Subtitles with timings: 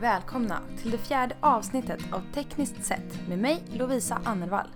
[0.00, 4.68] Välkomna till det fjärde avsnittet av Tekniskt sett med mig Lovisa Annervall.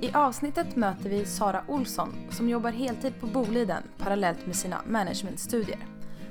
[0.00, 5.86] I avsnittet möter vi Sara Olsson som jobbar heltid på Boliden parallellt med sina managementstudier.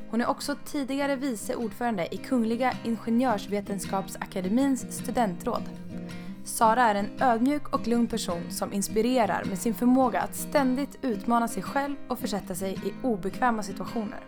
[0.10, 5.64] Hon är också tidigare vice ordförande i Kungliga Ingenjörsvetenskapsakademins studentråd.
[6.44, 11.48] Sara är en ödmjuk och lugn person som inspirerar med sin förmåga att ständigt utmana
[11.48, 14.20] sig själv och försätta sig i obekväma situationer.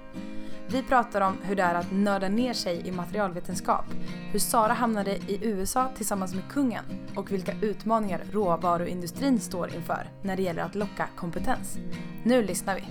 [0.72, 3.86] Vi pratar om hur det är att nörda ner sig i materialvetenskap,
[4.32, 6.84] hur Sara hamnade i USA tillsammans med kungen
[7.16, 11.78] och vilka utmaningar råvaruindustrin står inför när det gäller att locka kompetens.
[12.24, 12.84] Nu lyssnar vi!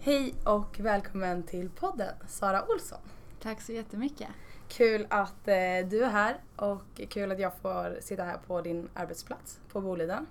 [0.00, 3.00] Hej och välkommen till podden Sara Olsson.
[3.42, 4.28] Tack så jättemycket.
[4.68, 5.54] Kul att eh,
[5.90, 10.26] du är här och kul att jag får sitta här på din arbetsplats på Boliden.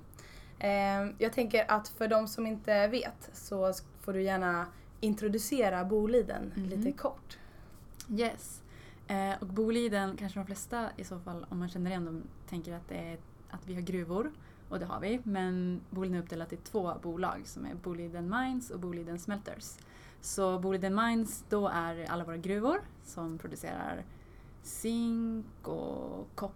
[0.63, 4.65] Eh, jag tänker att för de som inte vet så får du gärna
[4.99, 6.65] introducera Boliden Mhm.
[6.65, 7.37] lite kort.
[8.09, 8.61] Yes.
[9.07, 12.73] Eh, och Boliden, kanske de flesta i så fall, om man känner igen dem, tänker
[12.73, 13.17] att, det är,
[13.49, 14.31] att vi har gruvor.
[14.69, 15.19] Och det har vi.
[15.23, 19.77] Men Boliden är uppdelat i två bolag som är Boliden Mines och Boliden Smelters.
[20.21, 24.03] Så Boliden Mines, då är alla våra gruvor som producerar
[24.63, 26.55] zink och koppar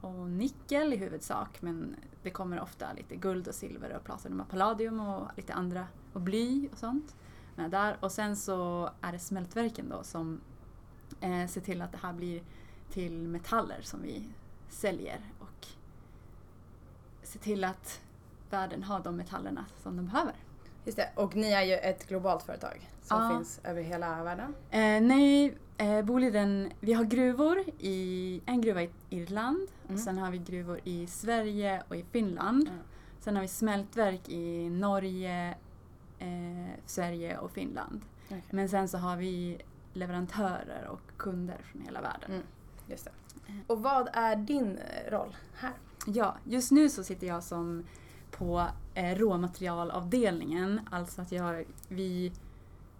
[0.00, 1.62] och nickel i huvudsak.
[1.62, 5.86] Men det kommer ofta lite guld och silver och platinum och palladium och lite andra
[6.12, 7.16] och bly och sånt.
[7.56, 7.96] med där.
[8.00, 10.40] Och sen så är det smältverken då som
[11.20, 12.42] eh, ser till att det här blir
[12.90, 14.24] till metaller som vi
[14.68, 15.66] säljer och
[17.22, 18.00] ser till att
[18.50, 20.34] världen har de metallerna som de behöver.
[20.84, 21.08] Just det.
[21.14, 23.36] Och ni är ju ett globalt företag som Ja.
[23.36, 24.54] finns över hela världen.
[24.70, 29.94] Eh, nej, eh, Boliden, vi har gruvor i, en gruva i Irland, Mm.
[29.94, 32.68] och sen har vi gruvor i Sverige och i Finland.
[32.68, 32.80] Mm.
[33.20, 35.54] Sen har vi smältverk i Norge,
[36.18, 36.28] eh,
[36.86, 38.00] Sverige och Finland.
[38.26, 38.42] Okej.
[38.50, 39.58] Men sen så har vi
[39.92, 42.30] leverantörer och kunder från hela världen.
[42.30, 42.42] Mm.
[42.86, 43.10] Just det.
[43.66, 45.72] Och vad är din roll här?
[46.06, 47.84] Ja, just nu så sitter jag som
[48.30, 50.80] på eh, råmaterialavdelningen.
[50.90, 52.32] Alltså att jag, vi,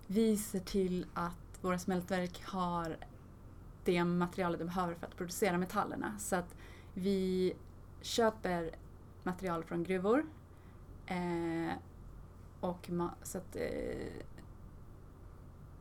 [0.07, 2.97] vi ser till att våra smältverk har
[3.85, 6.19] det materialet de behöver för att producera metallerna.
[6.19, 6.55] Så att
[6.95, 7.53] vi
[8.01, 8.71] köper
[9.23, 10.27] material från gruvor.
[11.07, 11.73] Eh,
[12.61, 12.91] och
[13.23, 14.23] så att eh,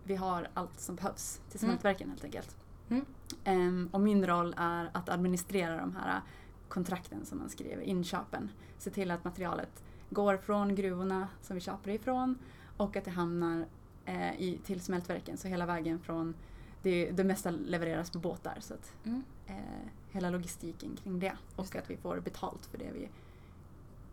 [0.03, 1.69] vi har allt som behövs till Mm.
[1.71, 2.55] smältverken helt enkelt.
[2.89, 3.05] Mm.
[3.43, 6.21] Ehm, och min roll är att administrera de här
[6.69, 8.51] kontrakten som man skriver, inköpen.
[8.77, 12.37] Se till att materialet går från gruvorna som vi köper ifrån
[12.77, 13.65] och att det hamnar
[14.05, 15.37] eh, i, till smältverken.
[15.37, 16.35] Så hela vägen från,
[16.81, 18.57] det, det mesta levereras på båtar.
[18.59, 19.23] Så att Mm.
[19.47, 19.55] eh,
[20.11, 21.37] hela logistiken kring det.
[21.55, 23.09] Och Just att vi får betalt för det vi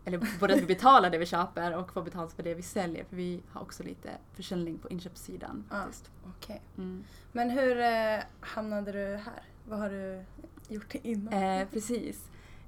[0.05, 3.05] eller både att vi betalar det vi köper och får betalt för det vi säljer.
[3.05, 5.65] För vi har också lite försäljning på inköpssidan.
[5.71, 6.11] Faktiskt.
[6.37, 6.62] Okej.
[6.78, 7.05] Mm.
[7.33, 9.43] Men hur eh, hamnade du här?
[9.69, 10.25] Vad har du
[10.69, 11.33] gjort innan?
[11.34, 12.25] Eh, precis.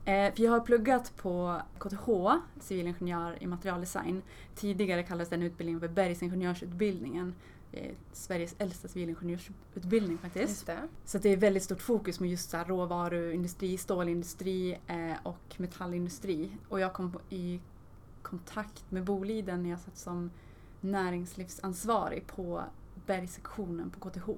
[0.09, 2.09] Eh, för jag har pluggat på KTH,
[2.61, 4.23] civilingenjör i materialdesign.
[4.55, 7.35] Tidigare kallades den utbildningen för bergsingenjörsutbildningen.
[8.13, 10.67] Sveriges äldsta civilingenjörsutbildning faktiskt.
[10.67, 10.89] Det.
[11.05, 16.51] Så det är väldigt stort fokus med just så råvaruindustri, stålindustri eh, och metallindustri.
[16.69, 17.61] Och jag kom i
[18.23, 20.31] kontakt med Boliden när jag satt som
[20.81, 22.65] näringslivsansvarig på
[23.07, 24.29] bergsektionen på KTH.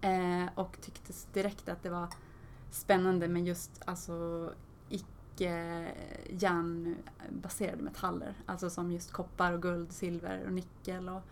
[0.00, 2.08] Eh, och tyckte direkt att det var
[2.70, 4.50] spännande med just alltså
[4.88, 5.84] icke
[6.30, 8.34] järnbaserade metaller.
[8.46, 11.22] Alltså som just koppar och guld, silver och nickel och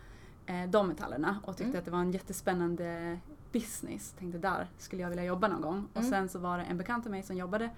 [0.50, 1.40] eh, de metallerna.
[1.44, 1.78] Och tyckte Mm.
[1.78, 3.18] att det var en jättespännande
[3.52, 4.14] business.
[4.18, 5.88] Tänkte där skulle jag vilja jobba någon gång.
[5.92, 6.10] Och Mm.
[6.10, 7.70] sen så var det en bekant till mig som jobbade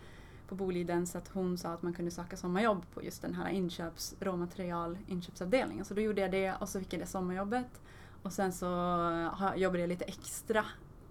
[0.48, 3.48] på Boliden så att hon sa att man kunde söka sommarjobb på just den här
[3.48, 5.84] inköps, råmaterial inköpsavdelningen.
[5.84, 7.80] Så då gjorde jag det och så fick jag det sommarjobbet.
[8.22, 8.66] Och sen så
[9.56, 10.62] jobbade jag lite extra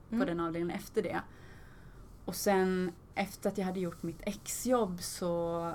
[0.10, 0.28] på Mm.
[0.28, 1.22] den avdelningen efter det.
[2.26, 5.72] Och sen efter att jag hade gjort mitt exjobb så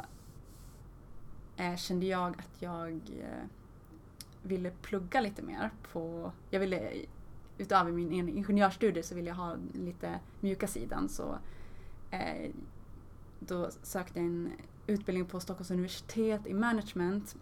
[1.56, 3.46] eh, kände jag att jag eh,
[4.42, 6.32] ville plugga lite mer på...
[6.50, 6.92] Jag ville,
[7.58, 11.38] utöver min ingenjörsstudie så ville jag ha lite mjuka sidan så
[12.10, 12.50] eh,
[13.38, 14.52] då sökte jag en
[14.86, 17.36] utbildning på Stockholms universitet i management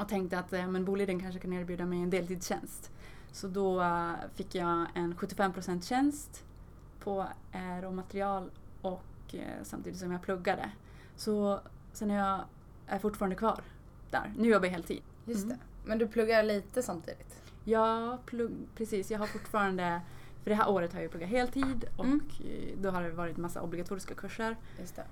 [0.00, 2.92] och tänkte att eh, men Boliden kanske kan erbjuda mig en deltidstjänst.
[3.32, 6.43] Så då eh, fick jag en 75% tjänst
[7.04, 8.50] på eh, råmaterial
[8.82, 9.04] och
[9.34, 10.70] eh, samtidigt som jag pluggade.
[11.16, 11.60] Så
[11.92, 12.40] sen är jag
[12.86, 13.60] är fortfarande kvar
[14.10, 14.32] där.
[14.36, 15.02] Nu jobbar jag heltid.
[15.24, 15.56] Just Mm.
[15.58, 15.88] det.
[15.88, 17.40] Men du pluggar lite samtidigt?
[17.64, 20.00] Jag plugg, precis, jag har fortfarande,
[20.42, 22.20] för det här året har jag pluggat heltid och Mm.
[22.82, 24.56] då har det varit massa obligatoriska kurser.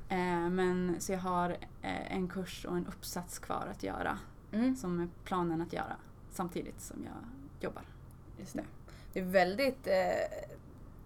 [0.09, 1.51] Eh, men så jag har
[1.83, 4.19] eh, en kurs och en uppsats kvar att göra.
[4.53, 4.77] Mm.
[4.77, 5.97] som är planen att göra
[6.33, 7.15] samtidigt som jag
[7.65, 7.83] jobbar.
[8.39, 8.65] Just det.
[9.13, 10.47] Det är väldigt eh,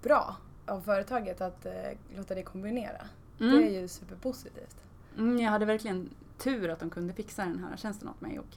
[0.02, 0.36] bra
[0.66, 1.72] av företaget att eh,
[2.16, 3.06] låta dig kombinera.
[3.38, 4.76] Det är ju superpositivt.
[5.18, 8.56] Mm, jag hade verkligen tur att de kunde fixa den här tjänsten åt mig och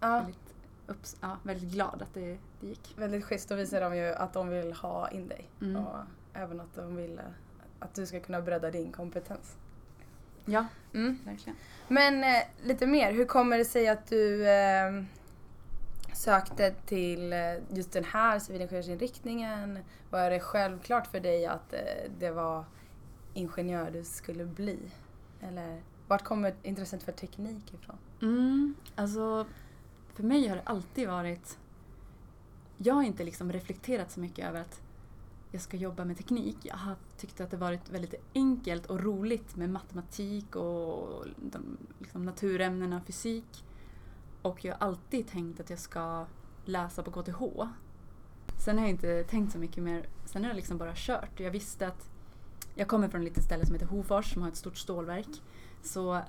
[0.00, 0.54] Ja, väldigt,
[0.86, 2.94] upps, ja, väldigt glad att det, det gick.
[2.96, 3.48] väldigt schysst.
[3.48, 5.44] Då visar de ju att de vill ha in dig.
[5.60, 5.76] Mm.
[5.86, 5.96] Och
[6.34, 7.24] även att de vill eh,
[7.78, 9.56] att du ska kunna bredda din kompetens.
[10.44, 11.18] Ja, Mm.
[11.24, 11.56] verkligen.
[11.88, 15.02] Men eh, lite mer, hur kommer det sig att du eh,
[16.20, 17.38] sökte till eh,
[17.70, 19.78] just den här civilingenjörsinriktningen?
[20.10, 21.80] Var det självklart för dig att eh,
[22.18, 22.64] det var
[23.34, 24.78] ingenjör du skulle bli?
[25.40, 27.96] Eller vart kommer intresset för teknik ifrån?
[28.22, 29.46] Mm, alltså,
[30.14, 31.58] för mig har det alltid varit...
[32.76, 34.80] Jag har inte liksom reflekterat så mycket över att
[35.50, 36.56] jag ska jobba med teknik.
[36.62, 42.22] Jag har tyckt att det varit väldigt enkelt och roligt med matematik och de, liksom
[42.22, 43.64] naturämnena, fysik.
[44.42, 46.26] Och jag har alltid tänkt att jag ska
[46.64, 47.42] läsa på KTH.
[48.58, 50.08] Sen har jag inte tänkt så mycket mer.
[50.24, 51.40] Sen har jag liksom bara kört.
[51.40, 52.08] Jag visste att
[52.74, 55.42] jag kommer från ett litet ställe som heter Hofors som har ett stort stålverk.
[55.82, 56.20] Så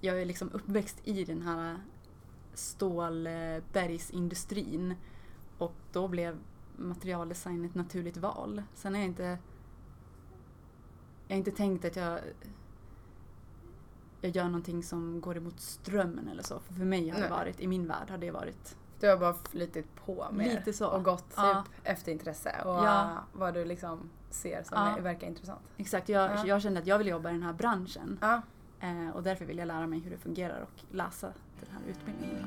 [0.00, 1.80] jag är liksom uppväxt i den här
[2.54, 4.94] stålbergsindustrin
[5.58, 6.38] och då blev
[6.76, 8.62] materialdesign ett naturligt val.
[8.74, 9.38] Sen har jag inte
[11.28, 12.20] jag har inte tänkt att jag
[14.20, 16.58] jag gör någonting som går emot strömmen eller så.
[16.60, 19.34] För, för mig har det varit, i min värld har det varit Du har bara
[19.34, 20.86] flyttit på mer Lite så.
[20.88, 21.64] och gått Ja.
[21.66, 23.10] typ efter intresse och Ja.
[23.32, 25.02] vad du liksom ser som Ja.
[25.02, 25.60] verkar intressant.
[25.76, 26.46] Exakt, jag, Ja.
[26.46, 28.18] jag kände att jag vill jobba i den här branschen.
[28.20, 28.42] Ja.
[28.80, 31.26] Eh, och därför vill jag lära mig hur det fungerar och läsa
[31.60, 32.46] den här utbildningen.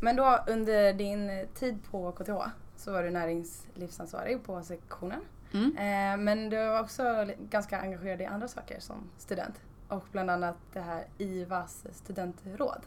[0.00, 2.32] Men då under din tid på KTH
[2.76, 5.20] så var du näringslivsansvarig på sektionen.
[5.52, 5.76] Mm.
[5.76, 9.60] Eh, men du var också ganska engagerad i andra saker som student.
[9.88, 12.86] Och bland annat det här IVAs studentråd.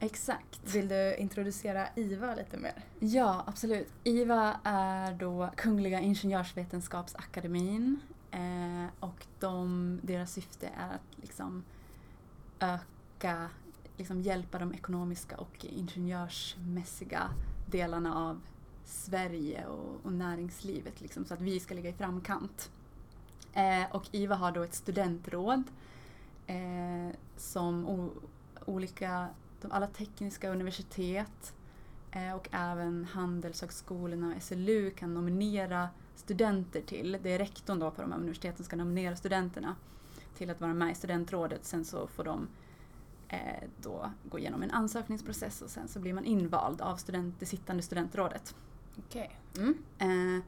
[0.00, 0.74] Exakt.
[0.74, 2.84] Vill du introducera IVA lite mer?
[2.98, 3.92] Ja, absolut.
[4.04, 8.00] IVA är då Kungliga Ingenjörsvetenskapsakademin
[8.30, 11.64] eh, och de, deras syfte är att liksom
[12.60, 13.48] öka,
[13.96, 17.30] liksom hjälpa de ekonomiska och ingenjörsmässiga
[17.66, 18.40] delarna av
[18.84, 22.70] Sverige och, och näringslivet liksom, så att vi ska ligga i framkant.
[23.52, 25.62] Eh, och IVA har då ett studentråd
[26.46, 28.10] eh, som o,
[28.64, 29.28] olika,
[29.60, 31.54] de, alla tekniska universitet
[32.10, 37.18] eh, och även Handelshögskolorna och SLU kan nominera studenter till.
[37.22, 39.76] Det är rektorn då på de här universiteten som ska nominera studenterna
[40.36, 41.64] till att vara med i studentrådet.
[41.64, 42.48] Sen så får de
[43.32, 47.46] eh, då gå igenom en ansökningsprocess och sen så blir man invald av student, det
[47.46, 48.54] sittande studentrådet.
[48.98, 49.38] Okej.
[49.56, 49.74] Mm.
[49.98, 50.44] Eh,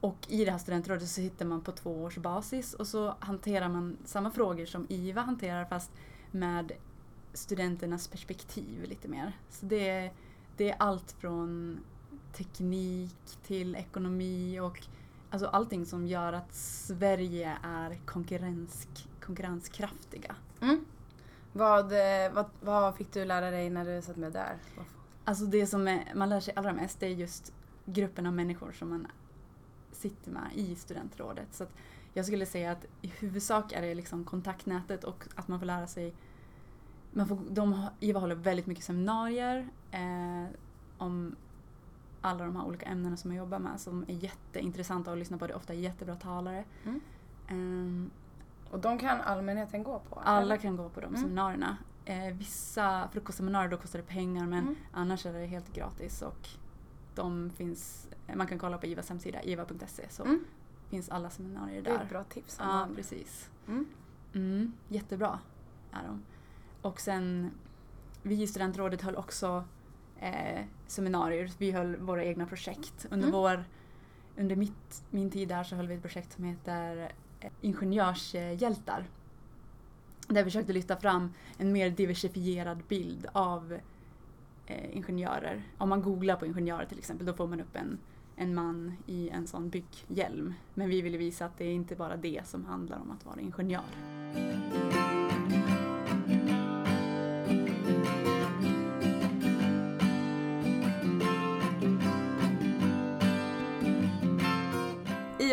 [0.00, 3.68] och i det här studentrådet så sitter man på två års basis och så hanterar
[3.68, 5.90] man samma frågor som IVA hanterar fast
[6.30, 6.72] med
[7.32, 9.36] studenternas perspektiv lite mer.
[9.50, 10.12] Så det är,
[10.56, 11.80] det är allt från
[12.32, 14.82] teknik till ekonomi och
[15.30, 18.88] alltså allting som gör att Sverige är konkurrens,
[19.20, 20.36] konkurrenskraftiga.
[20.60, 20.84] Mm.
[21.52, 24.56] Vad, eh, vad, vad fick du lära dig när du satt med där?
[25.24, 27.52] Alltså det som är, man lär sig allra mest det är just
[27.84, 29.06] gruppen av människor som man
[29.92, 31.48] sitter med i studentrådet.
[31.54, 31.66] Så
[32.14, 35.86] jag skulle säga att i huvudsak är det liksom kontaktnätet och att man får lära
[35.86, 36.14] sig
[37.10, 40.54] man får, de, IVA håller väldigt mycket seminarier eh,
[40.98, 41.36] om
[42.20, 45.46] alla de här olika ämnena som jag jobbar med som är jätteintressanta att lyssna på.
[45.46, 46.64] Det är ofta jättebra talare.
[46.84, 47.00] Mm.
[47.48, 48.10] Ehm,
[48.70, 50.20] Och de kan allmänheten gå på?
[50.20, 50.56] alla eller?
[50.56, 51.20] kan gå på de Mm.
[51.20, 51.76] seminarierna.
[52.04, 54.74] Eh, vissa frukostseminarier då kostar det pengar men Mm.
[54.92, 56.48] annars är det helt gratis och
[57.14, 60.44] de finns, man kan kolla på IVAs hemsida, iva.se så Mm.
[60.88, 62.04] finns alla seminarier Det är där.
[62.04, 62.56] ett bra tips.
[62.60, 63.50] Ja, precis.
[63.68, 63.86] Mm.
[64.34, 65.38] Mm, jättebra
[65.92, 66.22] är de.
[66.82, 67.50] Och sen,
[68.22, 69.64] vi i studentrådet höll också
[70.20, 71.50] eh, seminarier.
[71.58, 73.06] Vi höll våra egna projekt.
[73.10, 73.40] Under, Mm.
[73.40, 73.64] vår,
[74.36, 77.12] under mitt, min tid där så höll vi ett projekt som heter
[77.60, 79.04] Ingenjörshjältar.
[80.28, 83.78] Där jag försökte lyfta fram en mer diversifierad bild av
[84.66, 85.62] eh, ingenjörer.
[85.78, 87.98] Om man googlar på ingenjörer till exempel då får man upp en,
[88.36, 90.54] en man i en sån bygghjälm.
[90.74, 93.40] Men vi ville visa att det är inte bara det som handlar om att vara
[93.40, 94.87] ingenjör.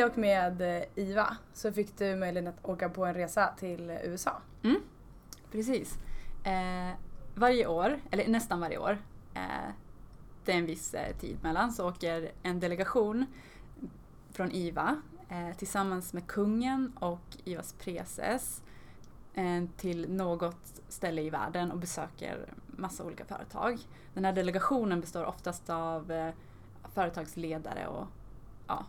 [0.05, 3.89] I och med eh, IVA så fick du möjligheten att åka på en resa till
[4.03, 4.41] USA.
[4.63, 4.81] Mm.
[5.51, 5.99] Precis.
[6.43, 6.97] Eh,
[7.35, 8.97] varje år, eller nästan varje år,
[9.33, 9.71] eh,
[10.45, 13.25] det är en viss eh, tid mellan så åker en delegation
[14.31, 18.61] från IVA eh, tillsammans med kungen och IVAs preses
[19.33, 23.79] eh, till något ställe i världen och besöker massa olika företag.
[24.13, 26.33] Den här delegationen består oftast av eh,
[26.93, 28.07] företagsledare och
[28.67, 28.85] ja,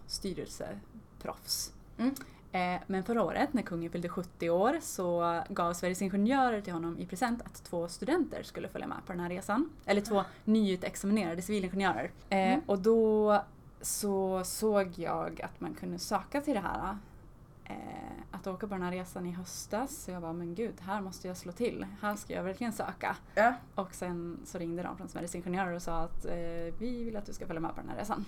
[1.35, 1.73] styrelseproffs.
[1.99, 2.15] Mm.
[2.53, 6.99] Eh, Men förra året när kungen fyllde 70 år så gav Sveriges Ingenjörer till honom
[6.99, 9.71] i present att två studenter skulle följa med på den här resan.
[9.87, 12.11] Eller två nyutexaminerade civilingenjörer.
[12.29, 12.61] Eh, Mm.
[12.67, 13.43] Och då
[13.81, 16.97] så såg jag att man kunde söka till det här.
[17.65, 17.75] Eh,
[18.31, 19.97] att åka på den här resan i höstas.
[19.97, 21.87] Så jag bara, men gud, här måste jag slå till.
[22.01, 23.17] Här ska jag verkligen söka.
[23.35, 23.55] Ja.
[23.75, 26.25] Och sen så ringde de från Sveriges Ingenjörer och sa att
[26.79, 28.25] vi vill att du ska följa med på den här resan.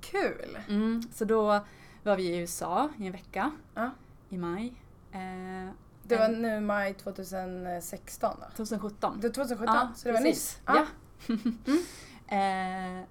[0.00, 0.58] Kul!
[0.68, 1.64] Mm, så då
[2.04, 3.90] var vi i USA i en vecka Ja.
[4.28, 4.74] i maj.
[5.12, 5.70] Eh,
[6.02, 8.46] Det var nu maj 2016 då?
[8.56, 9.20] 2017.
[9.20, 10.60] Det var 2017, Ja, så det var nyss?
[10.66, 10.86] Ja.
[12.36, 13.04] eh,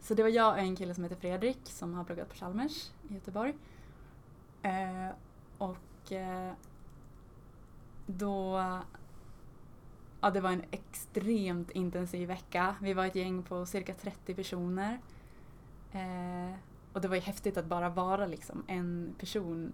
[0.00, 2.90] så det var jag och en kille som heter Fredrik som har pluggat på Chalmers
[3.08, 3.54] i Göteborg.
[4.62, 5.08] Eh,
[5.58, 6.52] och eh,
[8.06, 8.60] då...
[10.20, 12.74] Ja, det var en extremt intensiv vecka.
[12.80, 14.98] Vi var ett gäng på cirka 30 personer.
[16.92, 19.72] Och det var ju häftigt att bara vara liksom en person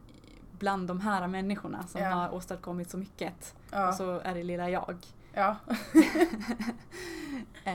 [0.59, 2.11] bland de här människorna som Ja.
[2.11, 3.55] har åstadkommit så mycket.
[3.71, 3.89] Ja.
[3.89, 4.97] Och så är det lilla jag.
[5.33, 5.57] ja.
[7.65, 7.75] eh,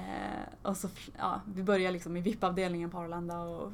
[0.61, 3.71] och så, ja, vi började liksom i VIP-avdelningen på Arlanda och,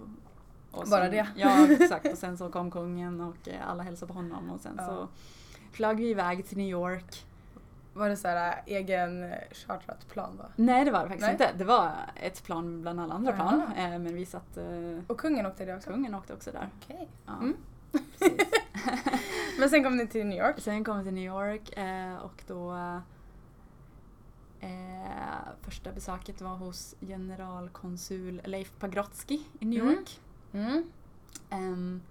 [0.72, 1.28] och Bara sen, det?
[1.36, 2.12] Ja, exakt.
[2.12, 5.08] Och sen så kom kungen och eh, alla hälsade på honom och sen så
[5.72, 7.26] flög vi iväg till New York.
[7.98, 10.44] Var det så här äh, egen äh, chartrat plan då?
[10.56, 11.32] Nej det var det faktiskt Nej.
[11.32, 11.52] inte.
[11.58, 13.62] Det var ett plan bland alla andra plan.
[13.76, 13.84] Jaha.
[13.94, 14.66] Eh, men vi satt, eh,
[15.08, 15.90] Och kungen åkte det också?
[15.90, 16.70] kungen åkte också där.
[16.84, 17.08] Okej.
[17.26, 17.58] Ja, Mm.
[19.60, 20.60] Men sen kom ni till New York?
[20.60, 22.76] Sen kom vi till New York eh, och då
[25.62, 29.94] första besöket var hos generalkonsul Leif Pagrotsky i New Mm.
[29.96, 30.20] York.
[30.54, 30.84] Mm.
[31.50, 32.02] Ehm,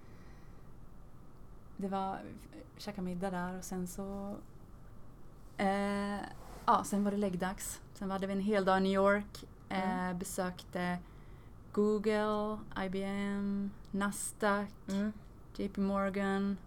[1.76, 2.18] det var,
[2.76, 4.34] käka middag där och sen så
[5.58, 6.20] eh,
[6.66, 7.80] ja, sen var det läggdags.
[7.94, 9.44] Sen hade vi en hel dag i New York.
[9.68, 10.18] Eh, Mm.
[10.18, 10.98] Besökte
[11.72, 15.12] Google, IBM, Nasdaq, Mm.
[15.56, 16.58] JP Morgan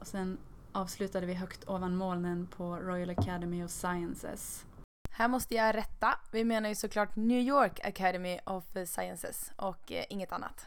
[0.00, 0.38] och sen
[0.72, 4.66] avslutade vi högt ovan molnen på Royal Academy of Sciences.
[5.10, 6.14] Här måste jag rätta.
[6.32, 10.66] Vi menar ju såklart New York Academy of Sciences och eh, inget annat.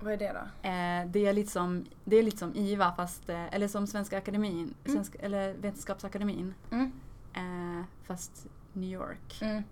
[0.00, 0.68] Vad är det då?
[0.68, 4.18] Eh, det, är lite som, det är lite som IVA fast, eh, eller som Svenska
[4.18, 4.74] Akademin, Mm.
[4.84, 6.54] Svenska, eller Vetenskapsakademin.
[6.70, 6.92] Mm.
[7.34, 9.38] Eh, fast New York.
[9.42, 9.62] Mm.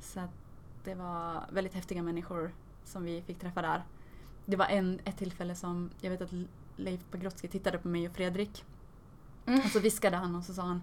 [0.00, 0.20] Så
[0.84, 2.52] det var väldigt häftiga människor
[2.84, 3.82] som vi fick träffa där.
[4.46, 6.32] Det var en, ett tillfälle som, jag vet att
[6.76, 8.64] Leif Pagrotsky tittade på mig och Fredrik
[9.46, 9.60] Mm.
[9.60, 10.80] och så viskade han och så sa han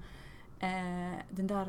[1.30, 1.66] den där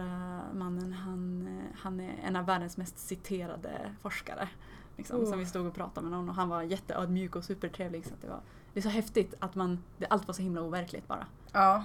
[0.55, 4.49] mannen han, han är en av världens mest citerade forskare.
[4.97, 5.31] Liksom, Oh.
[5.31, 8.07] Som vi stod och pratade med någon och han var jätteödmjuk och supertrevlig.
[8.07, 8.41] Så att det, var,
[8.73, 11.27] det är så häftigt att man, det, allt var så himla overkligt bara.
[11.53, 11.85] Ja.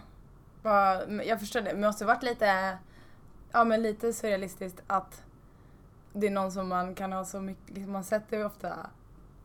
[1.25, 1.71] Jag förstår det.
[1.73, 2.77] Men det måste varit lite,
[3.51, 5.23] ja men lite surrealistiskt att
[6.13, 8.89] det är någon som man kan ha så mycket, liksom man sätter ju ofta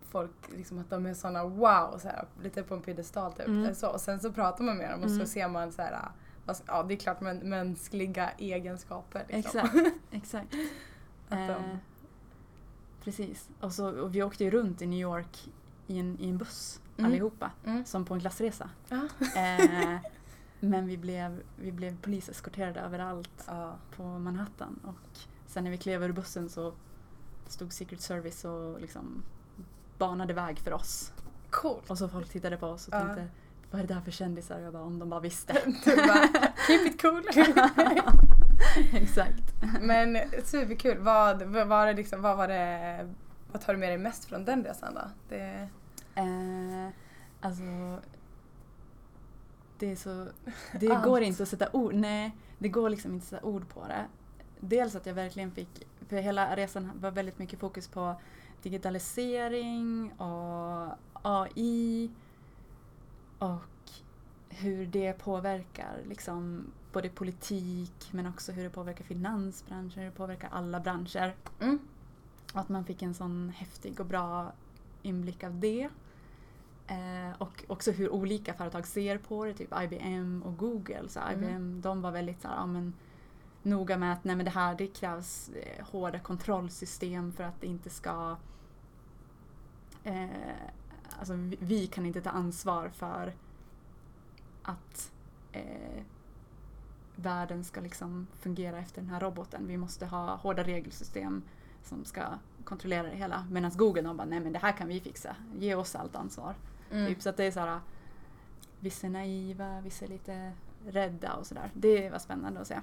[0.09, 3.47] folk liksom att de är såna wow, så här, lite på en piedestal typ.
[3.47, 3.75] Mm.
[3.75, 5.27] Så, och sen så pratar man med dem och så Mm.
[5.27, 5.99] ser man så här,
[6.67, 9.25] ja det är klart men, mänskliga egenskaper.
[9.29, 9.61] Liksom.
[9.61, 9.77] Exakt,
[10.11, 10.55] exakt.
[11.29, 11.77] Att de, Eh,
[13.05, 13.49] precis.
[13.61, 15.49] Och, så, och vi åkte ju runt i New York
[15.87, 17.11] i en, i en buss Mm.
[17.11, 17.51] allihopa.
[17.65, 17.85] mm.
[17.85, 18.71] Som på en klassresa.
[18.89, 19.09] Ja.
[19.37, 19.97] Eh,
[20.61, 23.77] men vi blev, vi blev poliseskorterade överallt Ja.
[23.97, 24.81] på Manhattan.
[24.85, 26.73] Och sen när vi klev ur bussen så
[27.49, 29.23] stod Secret Service och liksom
[29.99, 31.13] banade väg för oss.
[31.51, 31.91] Coolt.
[31.91, 33.29] Och så folk tittade på oss och tänkte
[33.71, 34.59] vad är det där för kändisar?
[34.61, 35.53] Jag bara om de bara visste.
[35.85, 36.29] Du bara,
[36.67, 37.23] keep it cool.
[38.93, 39.43] Exakt.
[39.81, 40.99] Men superkul.
[40.99, 43.13] Vad, vad, var det liksom, vad var det,
[43.53, 45.01] vad tar du med dig mest från den resan då?
[45.29, 45.69] Det,
[46.15, 46.89] Eh,
[47.41, 47.63] alltså,
[49.79, 50.29] det är så...
[50.81, 51.05] Det Allt.
[51.05, 51.95] går inte att sätta ord...
[51.95, 54.05] Nej, det går liksom inte att sätta ord på det.
[54.61, 55.87] Dels att jag verkligen fick...
[56.09, 58.15] För hela resan var väldigt mycket fokus på
[58.63, 62.11] digitalisering och AI
[63.39, 63.72] och
[64.53, 70.49] hur det påverkar liksom både politik men också hur det påverkar finansbranschen, hur det påverkar
[70.53, 71.35] alla branscher.
[71.61, 71.79] mm.
[72.55, 74.53] Och att man fick en sån häftig och bra
[75.03, 75.89] inblick av det.
[76.87, 81.09] Eh, och också hur olika företag ser på det, typ IBM och Google.
[81.09, 81.45] Så Mm.
[81.45, 82.95] IBM de var väldigt så här, ja, men,
[83.63, 87.67] noga med att nej, men det här det krävs eh, hårda kontrollsystem för att det
[87.67, 88.37] inte ska...
[90.05, 90.27] Eh,
[91.19, 93.33] alltså, vi, vi kan inte ta ansvar för
[94.63, 95.13] att
[95.53, 96.03] eh,
[97.17, 99.67] världen ska liksom fungera efter den här roboten.
[99.67, 101.43] Vi måste ha hårda regelsystem
[101.83, 102.23] som ska
[102.65, 103.47] kontrollera det hela.
[103.51, 105.37] Medan Google de bara, nej men det här kan vi fixa.
[105.59, 106.55] Ge oss allt ansvar.
[106.91, 107.07] Mm.
[107.07, 107.81] Typ, så att det är så här,
[108.81, 110.53] vissa är naiva, vissa är lite
[110.87, 111.71] rädda och sådär.
[111.75, 112.81] Det var spännande att se.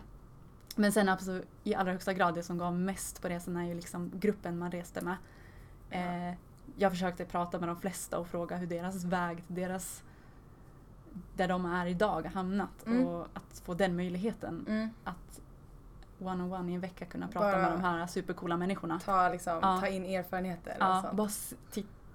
[0.76, 3.74] Men sen absolut, i allra högsta grad det som gav mest på resan är ju
[3.74, 5.16] liksom gruppen man reste med.
[5.90, 5.98] Ja.
[5.98, 6.34] Eh,
[6.78, 10.04] jag försökte prata med de flesta och fråga hur deras väg till deras
[11.36, 13.06] där de är idag har hamnat Mm.
[13.08, 14.90] och att få den möjligheten Mm.
[15.04, 15.42] att
[16.20, 19.00] one-on-one i en vecka kunna prata Bara- med de här supercoola människorna.
[19.00, 19.80] Ta, liksom, Ja.
[19.80, 20.76] ta in erfarenheter.
[20.80, 21.14] Ja, sånt.
[21.18, 21.30] bara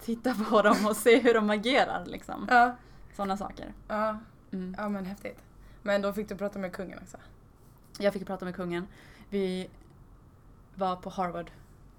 [0.01, 2.47] titta på dem och se hur de agerar liksom.
[2.51, 2.77] ja.
[3.17, 3.73] Sådana saker.
[3.89, 4.19] Ja.
[4.53, 4.75] Mm.
[4.79, 5.39] ja, men häftigt.
[5.83, 7.17] Men då fick du prata med kungen också.
[7.99, 8.87] Jag fick prata med kungen.
[9.31, 9.71] Vi
[10.75, 11.51] var på Harvard.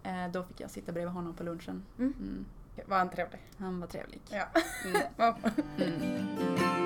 [0.03, 1.83] Eh, då fick jag sitta bredvid honom på lunchen.
[1.97, 2.13] Mm.
[2.19, 2.45] Mm.
[2.85, 3.39] Var han trevlig?
[3.57, 4.21] Han var trevlig.
[4.29, 4.45] Ja.
[5.17, 5.35] Mm.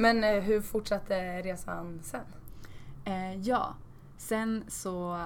[0.00, 2.24] Men eh, hur fortsatte resan sen?
[3.04, 3.74] Eh, ja,
[4.16, 5.24] sen så...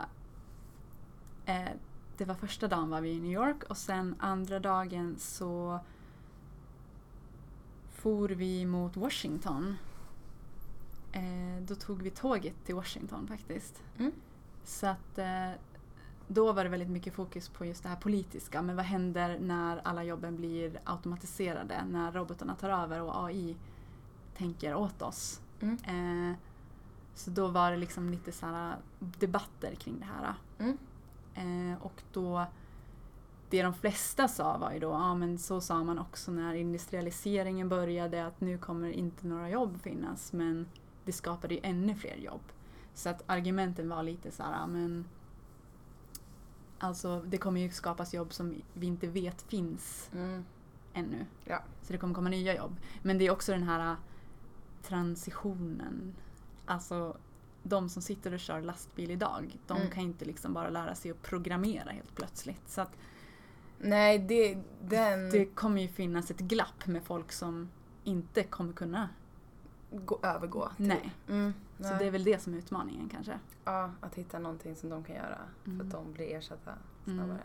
[1.47, 1.69] Eh,
[2.17, 5.79] det var första dagen var vi i New York och sen andra dagen så
[7.89, 9.77] for vi mot Washington.
[11.13, 13.83] Eh, då tog vi tåget till Washington faktiskt.
[13.99, 14.13] Mm.
[14.65, 15.51] Så att eh,
[16.29, 18.63] då var det väldigt mycket fokus på just det här politiska.
[18.63, 21.85] Men vad händer när alla jobben blir automatiserade?
[21.85, 23.57] När robotarna tar över och AI
[24.37, 25.41] tänker åt oss.
[25.61, 25.79] Mm.
[26.31, 26.37] Eh,
[27.15, 30.35] så då var det liksom lite så här debatter kring det här.
[30.59, 30.79] Mm.
[31.35, 32.47] Eh, och då,
[33.51, 37.69] det de flesta sa var ju då, ja men så sa man också när industrialiseringen
[37.69, 40.67] började att nu kommer inte några jobb finnas men
[41.05, 42.43] det skapade ju ännu fler jobb.
[42.95, 45.05] Så att argumenten var lite så här, ja, men
[46.79, 50.45] alltså det kommer ju skapas jobb som vi inte vet finns Mm.
[50.93, 51.27] ännu.
[51.45, 51.63] Ja.
[51.83, 52.77] Så det kommer komma nya jobb.
[53.03, 53.97] Men det är också den här äh,
[54.85, 56.15] transitionen.
[56.67, 57.17] Alltså
[57.63, 59.91] de som sitter och kör lastbil idag, de Mm.
[59.91, 62.69] kan inte liksom bara lära sig att programmera helt plötsligt.
[62.69, 62.97] Så att
[63.79, 67.69] Nej, det, den det kommer ju finnas ett glapp med folk som
[68.05, 69.09] inte kommer kunna.
[69.91, 70.69] gå, övergå.
[70.77, 71.15] till- Nej.
[71.29, 71.55] Mm.
[71.79, 71.97] Så Nej.
[71.99, 73.39] det är väl det som är utmaningen kanske.
[73.65, 75.87] Ja, att hitta någonting som de kan göra för Mm.
[75.87, 76.73] att de blir ersatta
[77.07, 77.19] Mm.
[77.19, 77.43] snabbare.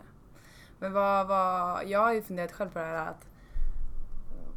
[0.78, 3.26] Men vad, vad, jag har ju funderat själv på det här att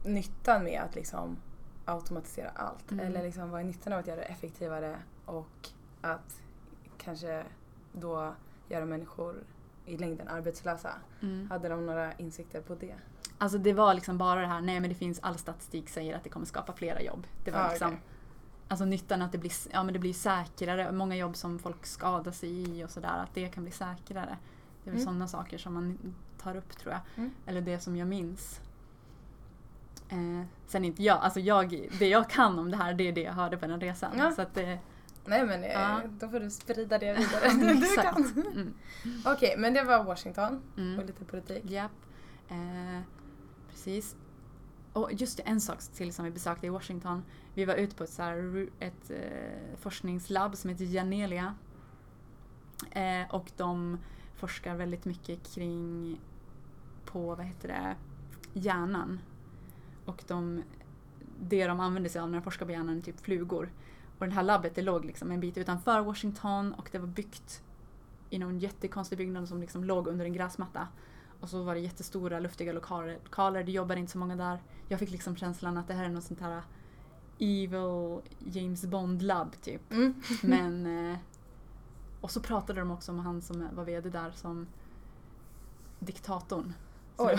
[0.06, 1.38] nyttan med att liksom
[1.86, 2.91] automatisera allt.
[2.91, 3.06] Mm.
[3.08, 5.69] Eller liksom vad är nyttan av att göra det effektivare och
[6.02, 6.41] att
[6.98, 7.43] kanske
[7.93, 8.34] då
[8.69, 9.36] göra människor
[9.86, 10.93] i längden arbetslösa.
[11.22, 11.50] Mm.
[11.52, 12.96] Hade de några insikter på det?
[13.38, 16.24] Alltså det var liksom bara det här, nej men det finns all statistik säger att
[16.24, 17.28] det kommer skapa flera jobb.
[17.43, 18.02] Det var Ah, liksom okej.
[18.67, 22.32] Alltså nyttan att det blir, ja, men det blir säkrare, många jobb som folk skadar
[22.32, 24.38] sig i och sådär, att det kan bli säkrare.
[24.84, 25.06] Det är väl Mm.
[25.06, 27.02] sådana saker som man tar upp tror jag.
[27.15, 27.32] Mm.
[27.46, 28.62] Eller det som jag minns.
[30.10, 33.22] Eh, sen inte jag, alltså jag, det jag kan om det här det är det
[33.22, 34.12] jag hörde på den resan.
[34.18, 34.32] Ja.
[34.32, 34.80] Så att det,
[35.26, 36.02] Nej men eh, Ja.
[36.20, 37.74] då får du sprida det vidare.
[37.74, 38.04] du exakt.
[38.04, 38.44] kan.
[38.54, 38.74] Mm.
[39.26, 41.06] Okej, men det var Washington och Mm.
[41.06, 41.63] lite politik.
[41.66, 41.92] Japp.
[42.50, 43.00] Eh,
[43.70, 44.16] precis.
[44.94, 47.24] Och just en sak till som vi besökte i Washington.
[47.54, 51.56] Vi var ute på ett, så här, ett eh, forskningslabb som heter Janelia.
[52.92, 53.98] Eh, och de
[54.36, 56.20] forskar väldigt mycket kring
[57.06, 57.96] på, vad heter det,
[58.54, 59.20] hjärnan.
[60.06, 60.63] Och de,
[61.39, 63.72] det de använder sig av när de forskar på hjärnan är typ flugor.
[64.20, 67.63] Och det här labbet det låg liksom en bit utanför Washington och det var byggt
[68.30, 70.88] i någon jättekonstig byggnad som liksom låg under en gräsmatta.
[71.39, 73.20] Och så var det jättestora luftiga lokaler.
[73.24, 73.63] lokaler.
[73.63, 74.60] Det jobbade inte så många där.
[74.88, 76.62] Jag fick liksom känslan att det här är något sånt här
[77.39, 79.92] evil James Bond-labb typ.
[79.92, 80.13] Mm.
[80.44, 80.86] Men...
[81.12, 81.18] Eh,
[82.24, 84.68] och så pratade de också om han som var VD där som
[86.00, 86.74] diktatorn.
[87.17, 87.36] Oj.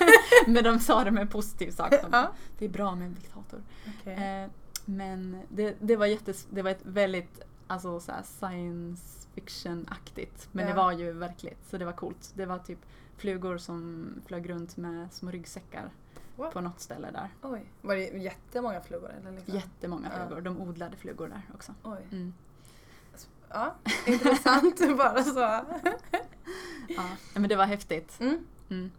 [0.46, 1.90] Men de sa det med positiv sak.
[1.90, 2.32] De, Ja.
[2.58, 3.62] Det är bra med en diktator.
[4.00, 4.42] Okej.
[4.42, 4.50] Eh,
[4.86, 10.48] men det, det, var jättes, det var ett väldigt alltså, så science fiction-aktigt.
[10.52, 10.76] Men det Ja.
[10.76, 12.32] var ju verkligt, så det var coolt.
[12.34, 12.78] Det var typ
[13.16, 15.90] flugor som flög runt med små ryggsäckar
[16.36, 16.50] Wow.
[16.50, 17.28] på något ställe där.
[17.42, 17.64] Oj.
[17.82, 19.10] Var det jättemånga flugor?
[19.20, 19.54] Eller liksom?
[19.54, 20.26] Jättemånga Ja.
[20.26, 20.40] flugor.
[20.42, 21.74] De odlade flugor där också.
[21.82, 22.06] Oj.
[22.12, 22.34] Mm.
[23.48, 23.74] Ja,
[24.06, 25.40] intressant bara så.
[26.88, 28.20] Ja, men det var häftigt.
[28.20, 28.38] Mm.
[28.70, 28.90] Mm.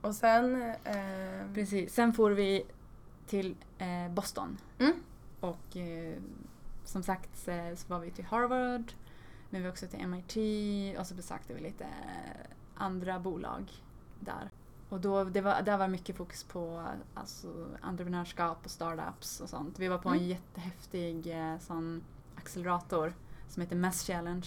[0.00, 0.62] Och sen...
[0.84, 1.94] Eh, Precis.
[1.94, 2.66] Sen får vi
[3.26, 4.58] till eh, Boston.
[4.78, 4.92] Mm.
[5.40, 6.18] Och eh,
[6.84, 8.92] som sagt så var vi till Harvard.
[9.50, 11.86] Men vi var också till MIT och så besökte vi lite
[12.74, 13.72] andra bolag
[14.20, 14.50] där.
[14.88, 16.84] Och då, det var, där var mycket fokus på
[17.14, 19.78] alltså, entreprenörskap och startups och sånt.
[19.78, 20.28] Vi var på en Mm.
[20.28, 22.02] jättehäftig eh, sån
[22.36, 23.14] accelerator
[23.48, 24.46] som heter Mass Challenge.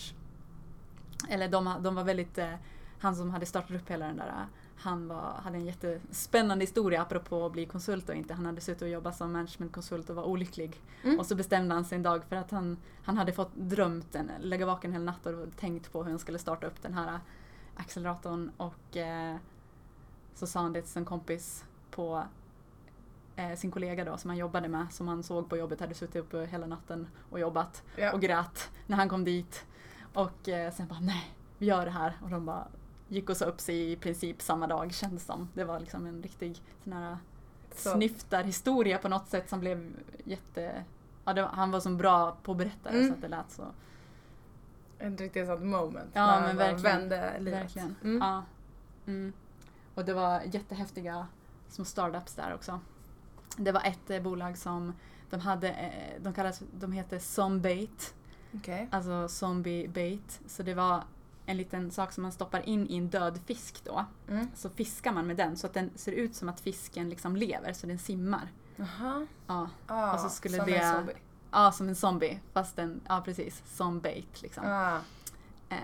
[1.30, 2.54] Eller de, de var väldigt, eh,
[3.00, 4.48] han som hade startat upp hela den där,
[4.82, 8.34] han var, hade en jättespännande historia apropå att bli konsult och inte.
[8.34, 10.82] Han hade suttit och jobbat som managementkonsult och var olycklig.
[11.04, 11.20] Mm.
[11.20, 14.32] Och så bestämde han sig en dag för att han, han hade fått drömt, en,
[14.40, 17.20] lägga vaken hela natten och tänkt på hur han skulle starta upp den här
[17.76, 19.36] acceleratorn och eh,
[20.34, 22.24] så sa han det till sin kompis på
[23.36, 26.16] eh, sin kollega då som han jobbade med som han såg på jobbet hade suttit
[26.16, 28.14] uppe hela natten och jobbat Ja.
[28.14, 29.66] och grät när han kom dit.
[30.14, 32.68] Och eh, sen bara nej, vi gör det här och de bara
[33.12, 35.50] gick och sa upp sig i princip samma dag kändes som.
[35.54, 37.18] Det var liksom en riktig sån här
[37.76, 39.94] snyftarhistoria på något sätt som blev
[40.24, 40.84] jätte...
[41.26, 43.08] Ja, var, han var så bra på att berätta Mm.
[43.08, 43.64] så att det lät så.
[45.00, 46.10] Ett riktigt sånt moment.
[46.14, 46.82] Ja, när men han.
[46.82, 47.62] Vände livet.
[47.62, 47.96] Verkligen.
[48.04, 48.18] Mm.
[48.22, 48.44] Ja.
[49.06, 49.34] Mm.
[49.96, 51.28] Och det var jättehäftiga
[51.70, 52.80] små startups där också.
[53.58, 54.94] Det var ett eh, bolag som
[55.30, 58.14] de hade, eh, de kallas, de heter Zombait,
[58.56, 58.88] Okej.
[58.92, 60.40] alltså zombie bait.
[60.48, 61.04] Så det var
[61.52, 64.06] en liten sak som man stoppar in i en död fisk då.
[64.30, 64.48] Mm.
[64.56, 67.74] Så fiskar man med den så att den ser ut som att fisken liksom lever,
[67.74, 68.52] så den simmar.
[68.76, 69.28] Jaha.
[69.48, 71.14] Ja, Ah, Och så skulle som det- en zombie.
[71.52, 72.40] ja som en zombie.
[72.54, 74.64] Fast den, ja precis, zombait liksom.
[74.66, 74.98] Ah,
[75.70, 75.78] Eh,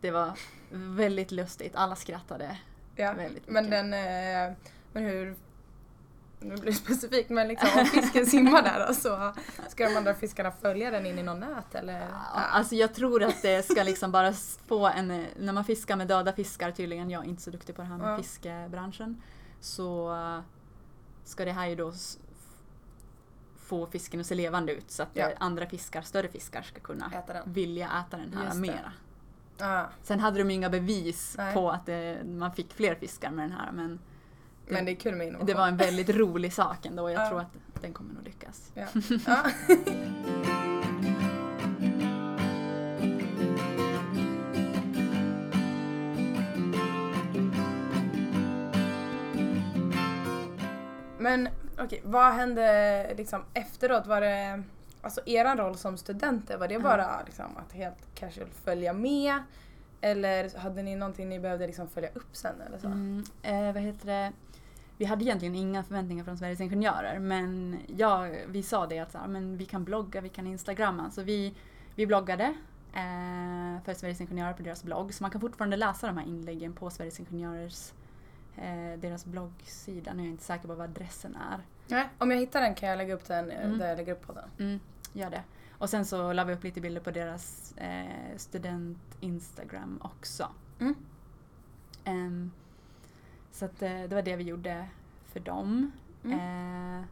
[0.00, 0.38] det var
[0.70, 2.58] väldigt lustigt, alla skrattade
[2.96, 3.12] ja.
[3.12, 3.70] väldigt Men mycket.
[3.70, 3.94] den...
[3.94, 4.56] Eh,
[4.92, 5.36] men hur...
[6.40, 9.32] Nu blir det specifikt men liksom om fisken simmar där då, så
[9.68, 12.00] ska de andra fiskarna följa den in i någon nät eller?
[12.00, 14.32] Ja, Alltså jag tror att det ska liksom bara
[14.66, 17.76] få en, eh, när man fiskar med döda fiskar tydligen, jag är inte så duktig
[17.76, 18.16] på det här med Ja.
[18.16, 19.22] fiskebranschen,
[19.60, 20.40] så eh,
[21.24, 21.92] ska det här ju då
[23.56, 25.28] få fisken att se levande ut så att Ja.
[25.30, 27.52] eh, andra fiskar, större fiskar ska kunna Äta den.
[27.52, 28.92] vilja äta den här mera.
[29.60, 31.54] Ah, Sen hade de ju inga bevis Nej.
[31.54, 33.98] på att det, man fick fler fiskar med den här men
[34.70, 35.46] men det är kul med innovation.
[35.46, 37.28] det var en väldigt rolig sak ändå och jag Ja.
[37.28, 38.70] tror att den kommer nog lyckas.
[38.74, 38.86] Ja.
[39.26, 39.42] Ja.
[51.18, 54.06] Men okej, vad hände liksom efteråt?
[54.06, 54.62] Var det,
[55.02, 59.34] alltså eran roll som studenter, var det bara liksom att helt casual följa med?
[60.00, 62.86] Eller hade ni någonting ni behövde liksom följa upp sen eller så?
[62.86, 64.32] Mm, eh, vad heter det?
[64.98, 69.18] Vi hade egentligen inga förväntningar från Sveriges Ingenjörer men ja, vi sa det att så
[69.18, 71.10] här, men vi kan blogga, vi kan instagramma.
[71.10, 71.54] Så vi,
[71.94, 72.44] vi bloggade
[72.92, 75.14] eh, för Sveriges Ingenjörer på deras blogg.
[75.14, 77.92] Så man kan fortfarande läsa de här inläggen på Sveriges Ingenjörers
[78.56, 80.12] eh, deras bloggsida.
[80.14, 81.58] Nu är jag inte säker på vad adressen är.
[81.88, 83.78] Nej, om jag hittar den kan jag lägga upp den eh, Mm.
[83.78, 84.48] där jag lägger upp podden.
[84.58, 84.80] Mm,
[85.12, 85.42] gör det.
[85.78, 90.48] Och sen så la vi upp lite bilder på deras eh, student-instagram också.
[90.80, 90.94] Mm.
[92.04, 92.50] Ehm,
[93.50, 94.88] så att, eh, det var det vi gjorde
[95.32, 95.92] för dem.
[96.24, 96.38] Mm.
[96.98, 97.04] Eh,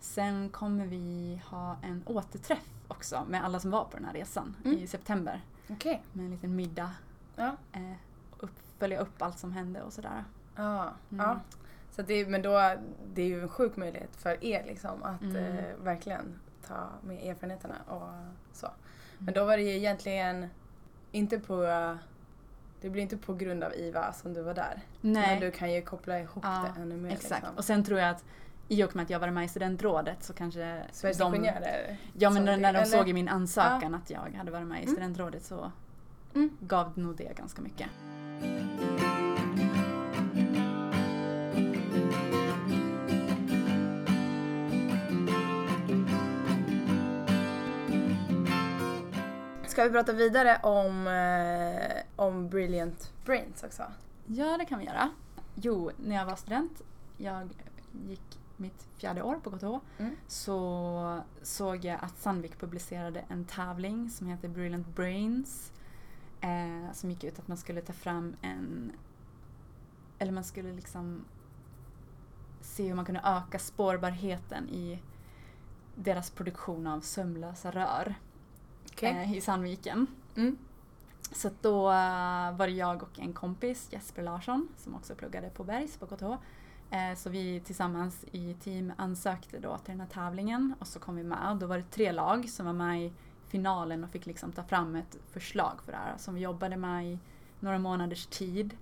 [0.00, 4.56] sen kommer vi ha en återträff också med alla som var på den här resan
[4.64, 4.78] Mm.
[4.78, 5.40] i september.
[5.68, 6.02] Okej.
[6.12, 6.90] Med en liten middag.
[7.36, 7.56] Ja.
[7.72, 7.92] Eh,
[8.38, 10.24] upp, följa upp allt som hände och sådär.
[10.56, 11.26] Ja, Mm.
[11.26, 11.40] ja.
[11.90, 12.74] Så det, men då,
[13.14, 15.36] det är ju en sjuk möjlighet för er liksom att Mm.
[15.36, 18.08] eh, verkligen ta med erfarenheterna och
[18.52, 18.68] så.
[19.18, 20.46] Men då var det ju egentligen
[21.12, 21.64] inte på,
[22.80, 24.80] det blir inte på grund av IVA som du var där.
[25.00, 25.26] Nej.
[25.26, 27.10] Men du kan ju koppla ihop Ja, det ännu mer.
[27.10, 27.30] Exakt.
[27.42, 27.56] Liksom.
[27.56, 28.24] Och sen tror jag att
[28.68, 31.34] i och med att jag var med i studentrådet så kanske Sveriges de...
[31.34, 31.96] Ingenjörer.
[32.18, 32.98] Ja men när, det, när de eller?
[32.98, 34.94] såg i min ansökan att jag hade varit med i Mm.
[34.94, 35.72] studentrådet så
[36.34, 36.56] Mm.
[36.60, 37.86] gav nog det ganska mycket.
[49.70, 53.82] Ska vi prata vidare om, eh, om Brilliant Brains också?
[54.26, 55.10] Ja det kan vi göra.
[55.54, 56.82] Jo, när jag var student,
[57.16, 57.48] jag
[58.08, 60.16] gick mitt fjärde år på KTH, Mm.
[60.26, 65.72] så såg jag att Sandvik publicerade en tävling som heter Brilliant Brains.
[66.40, 68.92] Eh, som gick ut att man skulle ta fram en...
[70.18, 71.24] Eller man skulle liksom
[72.60, 75.02] se hur man kunde öka spårbarheten i
[75.94, 78.14] deras produktion av sömlösa rör
[78.92, 79.10] Okej.
[79.10, 80.06] eh, i Sandviken.
[80.36, 80.56] Mm.
[81.32, 85.64] Så då eh, var det jag och en kompis, Jesper Larsson, som också pluggade på
[85.64, 86.24] Bergs på KTH.
[86.90, 91.16] Eh, Så vi tillsammans i team ansökte då till den här tävlingen och så kom
[91.16, 91.56] vi med.
[91.60, 93.12] Då var det tre lag som var med i
[93.48, 97.06] finalen och fick liksom ta fram ett förslag för det här som vi jobbade med
[97.06, 97.18] i
[97.60, 98.76] några månaders tid.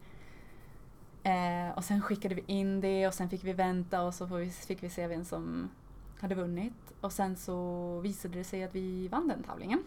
[1.23, 4.29] Eh, och sen skickade vi in det och sen fick vi vänta och så
[4.67, 5.71] fick vi se vem som
[6.21, 6.73] hade vunnit.
[7.01, 9.85] Och sen så visade det sig att vi vann den tävlingen.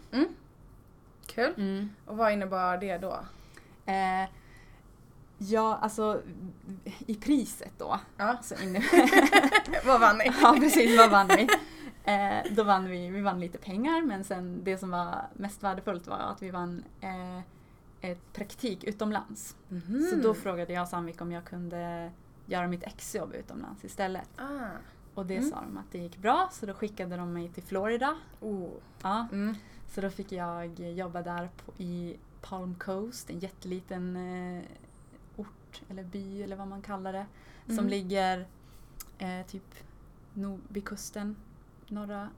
[1.26, 1.88] Kul.
[2.06, 3.18] Och vad innebar det då?
[3.86, 4.28] Eh,
[5.38, 6.22] ja, alltså
[7.06, 8.00] i priset då.
[8.16, 8.38] Ja.
[8.42, 8.82] Så inne,
[9.86, 10.24] vad vann ni?
[10.42, 10.98] ja, precis.
[10.98, 11.48] Vad vann vi?
[12.04, 16.06] Eh, då vann vi, vi vann lite pengar men sen det som var mest värdefullt
[16.06, 17.38] var att vi vann eh,
[18.10, 19.56] ett praktik utomlands.
[19.68, 20.06] Mhm.
[20.10, 22.10] Så då frågade jag Sandvik om jag kunde
[22.46, 24.28] göra mitt exjobb utomlands istället.
[24.36, 24.78] Ah.
[25.14, 25.50] Och det Mm.
[25.50, 28.16] sa de att det gick bra så då skickade de mig till Florida.
[28.40, 28.68] Oh.
[29.02, 29.54] Ja, Mm.
[29.88, 34.62] så då fick jag jobba där på, i Palm Coast, en jätteliten eh,
[35.36, 37.26] ort eller by eller vad man kallar det.
[37.66, 37.88] Som Mm.
[37.88, 38.46] ligger
[39.18, 39.74] eh, typ
[40.68, 41.36] vid kusten,
[41.88, 42.28] norra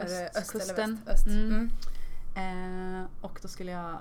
[0.00, 0.98] öst östkusten.
[1.06, 1.26] Öst.
[1.26, 1.70] Mm.
[2.36, 3.00] Mm.
[3.02, 3.98] Eh, och då skulle jag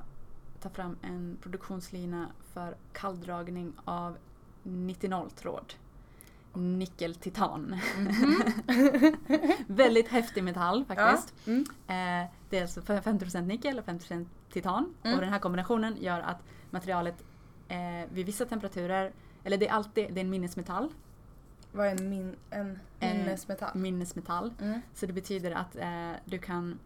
[0.61, 4.17] ta fram en produktionslina för kalldragning av
[4.63, 5.73] 90-tråd.
[6.53, 7.79] Nickel-titan.
[9.67, 11.33] Väldigt häftig metall faktiskt.
[11.45, 11.51] Ja.
[11.51, 11.63] Mm.
[12.23, 14.93] Eh, det är alltså 50% nickel och 50% titan.
[15.03, 15.15] Mm.
[15.15, 16.37] Och den här kombinationen gör att
[16.69, 17.23] materialet
[17.67, 17.77] eh,
[18.13, 19.11] vid vissa temperaturer,
[19.43, 20.89] eller det är alltid det är en minnesmetall.
[21.71, 23.77] Vad är en, min, en Eh, minnesmetall?
[23.77, 24.53] Minnesmetall.
[24.61, 24.81] Mm.
[24.93, 26.79] Så det betyder att eh, du kan,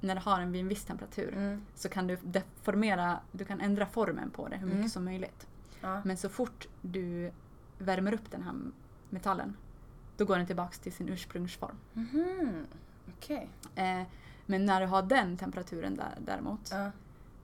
[0.00, 1.60] när du har den vid en viss temperatur, Mm.
[1.74, 4.88] så kan du deformera, du kan ändra formen på det hur mycket Mm.
[4.88, 5.46] som möjligt.
[5.80, 6.02] Ja.
[6.04, 7.30] Men så fort du
[7.78, 8.54] värmer upp den här
[9.10, 9.56] metallen,
[10.16, 11.76] då går den tillbaks till sin ursprungsform.
[11.92, 12.66] Mhm.
[13.16, 13.48] Okej.
[13.74, 14.02] Eh,
[14.46, 16.90] men när du har den temperaturen där, däremot, Ja.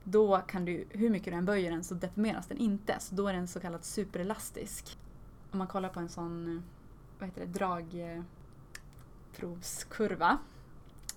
[0.03, 2.95] då kan du, hur mycket du än böjer den så deformeras den inte.
[2.99, 4.97] Så då är den så kallad superelastisk.
[5.51, 6.61] Om man kollar på en sån, eh,
[7.19, 7.47] vad heter det,
[9.31, 10.37] dragprovskurva.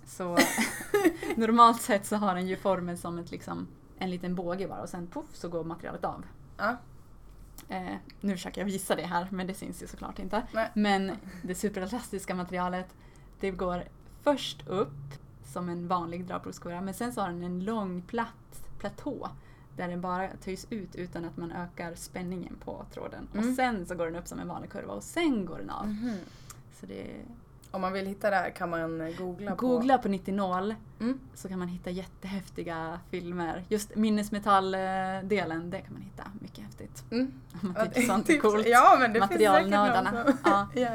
[0.06, 0.38] Så
[1.36, 3.66] normalt sett så har den ju formen som ett, liksom,
[3.98, 6.24] en liten båge bara och sen poff så går materialet av.
[6.56, 6.76] Ja.
[7.68, 10.42] Eh, nu försöker jag visa det här men det syns ju såklart inte.
[10.52, 10.70] Nej.
[10.74, 12.94] Men det superelastiska materialet
[13.40, 13.84] det går
[14.22, 19.30] först upp som en vanlig dragprovskurva men sen så har den en lång platt platå
[19.76, 23.28] där den bara töjs ut utan att man ökar spänningen på tråden.
[23.34, 23.48] Mm.
[23.48, 25.88] Och sen så går den upp som en vanlig kurva och sen går den av.
[25.88, 26.16] Mhm.
[26.80, 27.06] Så det
[27.72, 29.56] Om man vill hitta det här kan man googla på...
[29.66, 31.20] Googla på 90 Mm.
[31.34, 33.64] så kan man hitta jättehäftiga filmer.
[33.68, 36.22] Just minnesmetalldelen, det kan man hitta.
[36.40, 37.04] Mycket häftigt.
[37.10, 37.32] Mm.
[37.76, 38.66] Ja, sånt är coolt.
[38.68, 40.10] Ja, men det finns säkert Materialnördarna.
[40.10, 40.66] någon som- Ja.
[40.74, 40.88] Ja.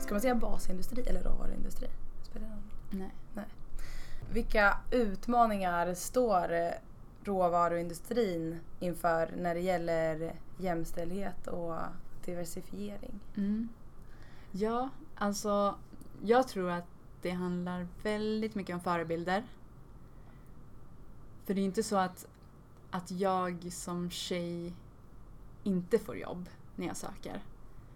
[0.00, 1.88] Ska man säga basindustri eller råvaruindustri?
[2.22, 3.10] Spelar det någon roll?
[3.34, 3.44] Nej.
[4.32, 6.70] Vilka utmaningar står eh,
[7.24, 11.78] råvaruindustrin inför när det gäller jämställdhet och
[12.24, 13.20] diversifiering?
[13.36, 13.68] Mm.
[14.52, 15.74] Ja, alltså
[16.22, 16.86] jag tror att
[17.22, 19.44] det handlar väldigt mycket om förebilder.
[21.44, 22.26] För det är inte så att,
[22.90, 24.72] att jag som tjej
[25.62, 27.42] inte får jobb när jag söker.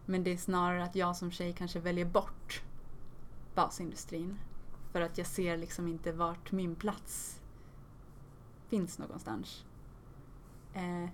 [0.05, 2.63] Men det är snarare att jag som tjej kanske väljer bort
[3.55, 4.39] basindustrin.
[4.93, 7.41] För att jag ser liksom inte vart min plats
[8.69, 9.65] finns någonstans.
[10.75, 11.09] Eh,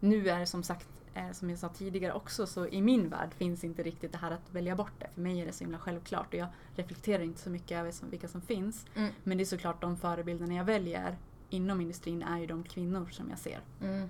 [0.00, 3.34] nu är det som sagt, eh, som jag sa tidigare också, så i min värld
[3.34, 5.10] finns inte riktigt det här att välja bort det.
[5.14, 8.10] För mig är det så himla självklart och jag reflekterar inte så mycket över som,
[8.10, 8.86] vilka som finns.
[8.94, 9.12] Mm.
[9.24, 11.18] Men det är såklart de förebilderna jag väljer
[11.50, 13.60] inom industrin är ju de kvinnor som jag ser.
[13.80, 14.08] Mm.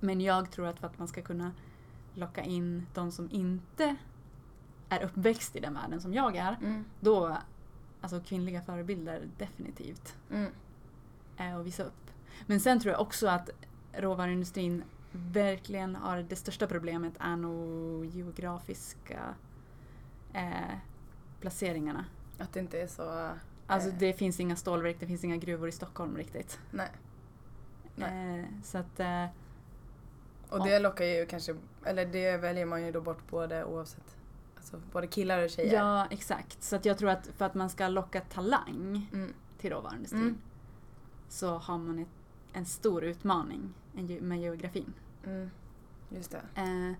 [0.00, 1.52] Men jag tror att för att man ska kunna
[2.14, 3.96] locka in de som inte
[4.88, 6.84] är uppväxt i den världen som jag är, Mm.
[7.00, 7.36] då,
[8.00, 10.50] alltså kvinnliga förebilder definitivt, Mm.
[11.36, 12.10] är att visa upp.
[12.46, 13.50] Men sen tror jag också att
[13.92, 19.34] råvaruindustrin verkligen har det största problemet är nog geografiska
[20.32, 20.76] eh,
[21.40, 22.04] placeringarna.
[22.38, 23.30] Att det inte är så...
[23.66, 23.94] Alltså Eh.
[23.98, 26.58] det finns inga stålverk, det finns inga gruvor i Stockholm riktigt.
[26.70, 26.88] Nej.
[27.96, 28.38] Nej.
[28.40, 29.24] Eh, så att, eh,
[30.50, 34.16] Och det lockar ju kanske, eller det väljer man ju då bort både oavsett,
[34.74, 35.74] alltså både killar och tjejer.
[35.74, 36.62] ja exakt.
[36.62, 39.34] Så att jag tror att för att man ska locka talang Mm.
[39.58, 40.38] till råvaruindustrin Mm.
[41.28, 42.08] så har man ett,
[42.52, 43.74] en stor utmaning
[44.20, 44.94] med geografin.
[45.26, 45.50] Mm.
[46.08, 46.42] Just det.
[46.54, 46.92] Eh,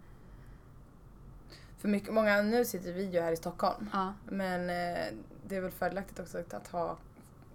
[1.78, 3.90] För mycket, många, nu sitter vi ju här i Stockholm.
[3.92, 5.14] ja, Men eh,
[5.46, 6.96] det är väl fördelaktigt också att ha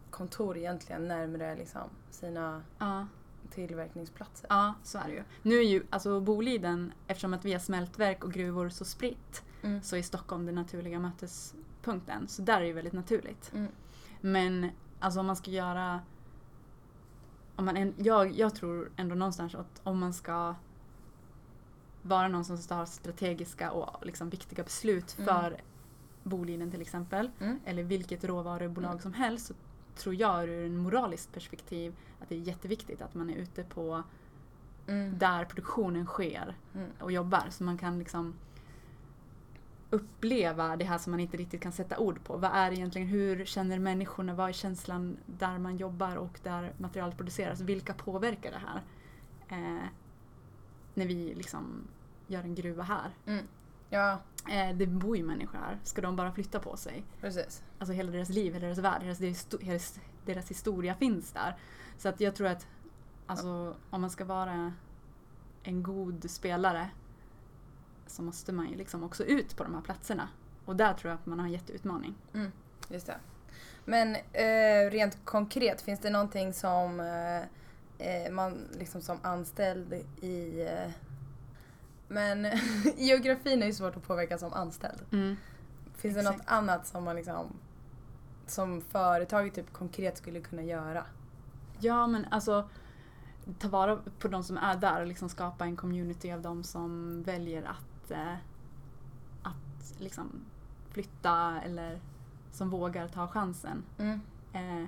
[0.09, 3.07] kontor egentligen närmare liksom sina ja,
[3.53, 4.47] tillverkningsplatser.
[4.49, 5.23] ja, så är det ju.
[5.41, 9.81] Nu är ju alltså Boliden, eftersom att vi har smältverk och gruvor så spritt, Mm.
[9.81, 12.27] så är Stockholm den naturliga mötespunkten.
[12.27, 13.51] Så där är det väldigt naturligt.
[13.53, 13.71] Mm.
[14.21, 15.99] Men alltså om man ska göra...
[17.55, 20.55] Om man en, jag, jag tror ändå någonstans att om man ska
[22.01, 25.25] vara någon som tar strategiska och liksom viktiga beslut Mm.
[25.27, 25.57] för
[26.23, 27.59] Boliden till exempel, Mm.
[27.65, 29.01] eller vilket råvarubolag Mm.
[29.01, 29.53] som helst, så
[29.95, 34.03] tror jag ur en moraliskt perspektiv att det är jätteviktigt att man är ute på
[34.87, 35.17] Mm.
[35.17, 36.89] där produktionen sker Mm.
[36.99, 37.43] och jobbar.
[37.49, 38.33] Så man kan liksom
[39.89, 42.37] uppleva det här som man inte riktigt kan sätta ord på.
[42.37, 47.17] Vad är egentligen, hur känner människorna, vad är känslan där man jobbar och där materialet
[47.17, 47.59] produceras?
[47.61, 48.81] Vilka påverkar det här?
[49.49, 49.83] Eh,
[50.93, 51.87] när vi liksom
[52.27, 53.09] gör en gruva här.
[53.89, 54.17] Ja, Eh,
[54.75, 55.79] det bor ju människor här.
[55.83, 57.03] Ska de bara flytta på sig?
[57.21, 57.63] precis.
[57.79, 61.57] Alltså hela deras liv, hela deras värld, deras, deras, historia finns där.
[61.97, 62.67] Så att jag tror att
[63.27, 64.73] alltså, om man ska vara
[65.63, 66.89] en god spelare
[68.07, 70.29] så måste man ju liksom också ut på de här platserna.
[70.65, 72.15] Och där tror jag att man har en jätteutmaning.
[72.89, 73.17] Just det.
[73.85, 77.41] Men eh, rent konkret, finns det någonting som eh,
[78.07, 80.61] eh, man liksom som anställd i...
[80.61, 80.91] Eh,
[82.13, 82.47] men
[82.97, 84.99] geografin är ju svårt att påverka som anställd.
[85.95, 86.51] Finns det något Exakt.
[86.51, 87.47] annat som man liksom
[88.47, 91.05] som företaget typ konkret skulle kunna göra?
[91.79, 92.69] Ja men alltså
[93.59, 97.23] ta vara på de som är där och liksom skapa en community av de som
[97.23, 98.33] väljer att, eh,
[99.43, 100.29] att liksom
[100.89, 101.99] flytta eller
[102.51, 103.83] som vågar ta chansen.
[104.53, 104.85] Eh,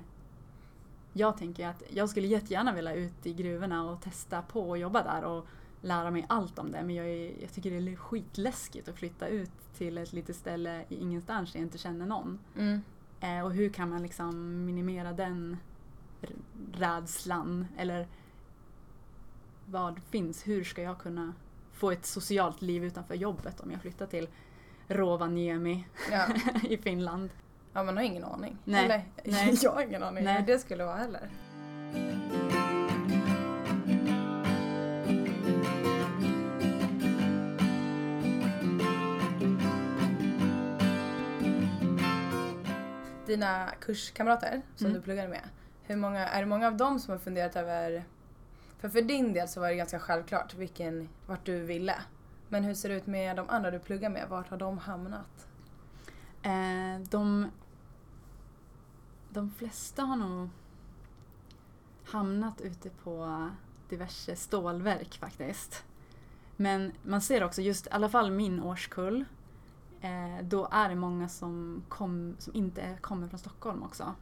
[1.12, 5.02] jag tänker att jag skulle jättegärna vilja ut i gruvorna och testa på att jobba
[5.02, 5.46] där och
[5.86, 6.82] lära mig allt om det.
[6.82, 10.84] Men jag, är, jag tycker det är skitläskigt att flytta ut till ett litet ställe
[10.88, 12.38] i ingenstans där jag inte känner någon.
[12.56, 12.80] Mm.
[13.20, 15.56] Eh, och hur kan man liksom minimera den
[16.72, 17.66] rädslan?
[17.78, 18.08] Eller
[19.66, 20.46] vad finns?
[20.46, 21.32] Hur ska jag kunna
[21.72, 24.28] få ett socialt liv utanför jobbet om jag flyttar till
[24.88, 26.26] Rovaniemi Ja.
[26.68, 27.30] i Finland?
[27.72, 28.58] ja, man har ingen aning.
[28.64, 28.84] Nej.
[28.84, 29.58] Eller, Nej.
[29.62, 30.38] jag har ingen aning Nej.
[30.38, 31.30] hur det skulle vara heller.
[43.26, 44.98] Dina kurskamrater som Mm.
[44.98, 45.48] du pluggade med,
[45.82, 48.04] hur många, är det många av dem som har funderat över...
[48.78, 51.94] För för din del så var det ganska själklart vilken, vart du ville.
[52.48, 54.28] Men hur ser det ut med de andra du pluggar med?
[54.28, 55.46] Vart har de hamnat?
[56.42, 57.50] Eh, de,
[59.30, 60.48] de flesta har nog
[62.04, 63.48] hamnat ute på
[63.88, 65.84] diverse stålverk faktiskt.
[66.56, 69.24] Men man ser också, just i alla fall min årskull,
[70.06, 74.14] eh, då är det många som, kom, som inte kommer från Stockholm också.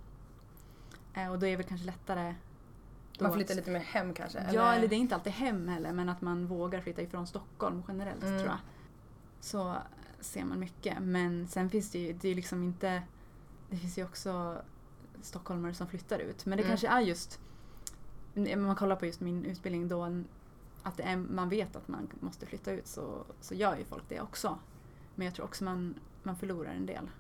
[1.15, 2.35] Eh, och då är det väl kanske lättare
[3.21, 4.47] Man flyttar lite mer hem kanske?
[4.53, 7.83] Ja, eller det är inte alltid hem heller, men att man vågar flytta ifrån Stockholm
[7.89, 8.39] generellt Mm.
[8.39, 8.59] tror jag.
[9.41, 9.77] Så
[10.21, 10.99] ser man mycket.
[11.01, 13.03] Men sen finns det ju, det är liksom inte...
[13.71, 14.63] Det finns ju också
[15.23, 16.47] stockholmare som flyttar ut.
[16.47, 16.71] Men det Mm.
[16.71, 17.41] kanske är just...
[18.35, 20.23] Om man kollar på just min utbildning då,
[20.83, 24.21] att är, man vet att man måste flytta ut så, så gör ju folk det
[24.21, 24.59] också.
[25.15, 27.11] Men jag tror också man, man förlorar en del.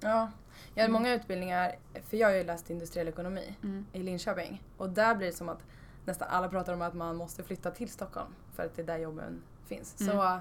[0.00, 0.30] Ja,
[0.74, 0.92] jag har Mm.
[0.92, 3.56] många utbildningar, för jag har ju läst industriell ekonomi
[3.92, 4.62] i Linköping.
[4.76, 5.62] Och där blir det som att
[6.04, 8.98] nästan alla pratar om att man måste flytta till Stockholm för att det är där
[8.98, 10.00] jobben finns.
[10.00, 10.12] Mm.
[10.12, 10.40] Så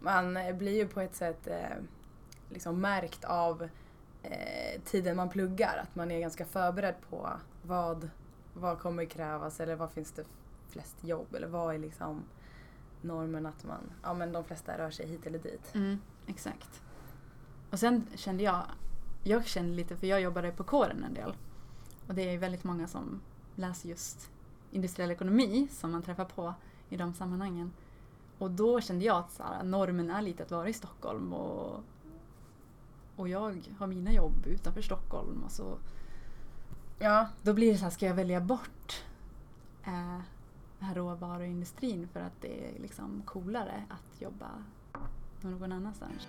[0.00, 1.76] man blir ju på ett sätt eh,
[2.50, 3.68] liksom märkt av
[4.22, 5.76] eh, tiden man pluggar.
[5.82, 7.30] Att man är ganska förberedd på
[7.62, 8.10] vad,
[8.54, 10.24] vad kommer krävas eller vad finns det
[10.68, 12.24] flest jobb eller vad är liksom
[13.00, 15.74] normen att man, ja men de flesta rör sig hit eller dit.
[15.74, 16.82] Mm, exakt.
[17.70, 18.62] Och sen kände jag,
[19.24, 21.34] jag kände lite, för jag jobbade på kåren en del.
[22.06, 23.20] Och det är väldigt många som
[23.54, 24.30] läser just
[24.70, 26.54] industriell ekonomi som man träffar på
[26.88, 27.72] i de sammanhangen.
[28.38, 31.80] Och då kände jag att så här, normen är lite att vara i Stockholm och,
[33.16, 35.42] och jag har mina jobb utanför Stockholm.
[35.44, 35.78] Och så,
[36.98, 39.04] Ja, då blir det så här, ska jag välja bort
[39.84, 40.20] eh,
[40.80, 44.50] här råvaruindustrin för att det är liksom coolare att jobba
[45.40, 46.28] någon annanstans?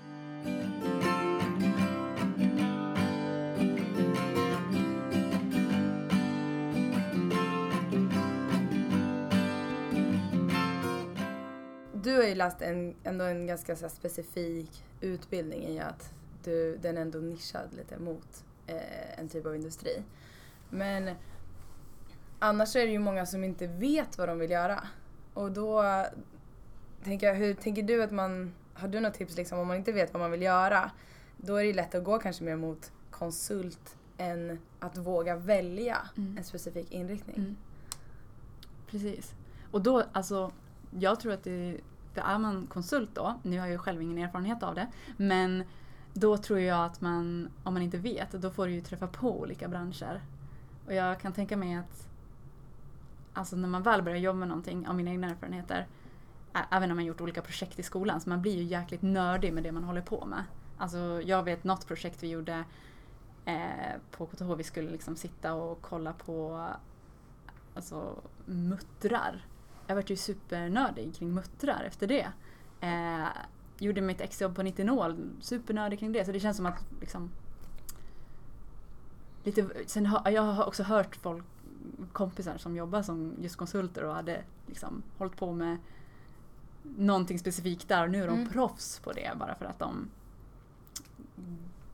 [11.93, 16.97] Du har ju läst en, ändå en ganska så specifik utbildning i att du, den
[16.97, 20.03] är ändå nischad lite mot eh, en typ av industri.
[20.69, 21.15] Men
[22.39, 24.83] annars är det ju många som inte vet vad de vill göra.
[25.33, 25.83] Och då
[27.03, 29.91] tänker jag, hur tänker du att man, har du något tips liksom om man inte
[29.91, 30.91] vet vad man vill göra?
[31.37, 35.97] Då är det ju lätt att gå kanske mer mot konsult än att våga välja
[36.17, 36.37] Mm.
[36.37, 37.35] en specifik inriktning.
[37.35, 37.55] Mm.
[38.91, 39.33] Precis.
[39.71, 40.51] Och då, alltså,
[40.99, 41.77] jag tror att det,
[42.13, 45.63] för är man konsult då, nu har jag ju själv ingen erfarenhet av det, men
[46.13, 49.39] då tror jag att man, om man inte vet, då får du ju träffa på
[49.41, 50.21] olika branscher.
[50.85, 52.06] Och jag kan tänka mig att
[53.37, 55.87] alltså när man väl börjar jobba med någonting, av mina egna erfarenheter,
[56.71, 59.63] även om man gjort olika projekt i skolan, så man blir ju jäkligt nördig med
[59.63, 60.43] det man håller på med.
[60.77, 62.63] Alltså jag vet något projekt vi gjorde
[63.45, 66.67] eh, på KTH, vi skulle liksom sitta och kolla på
[67.75, 69.45] alltså, muttrar.
[69.87, 72.27] Jag vart ju supernördig kring muttrar efter det.
[72.81, 73.27] Eh,
[73.79, 76.25] gjorde mitt exjobb på Nitinol, supernördig kring det.
[76.25, 77.31] Så det känns som att liksom...
[79.43, 81.45] Lite, sen har, jag har också hört folk,
[82.13, 85.77] kompisar som jobbar som just konsulter och hade liksom hållit på med
[86.83, 88.49] någonting specifikt där och nu är de Mm.
[88.49, 90.09] proffs på det bara för att de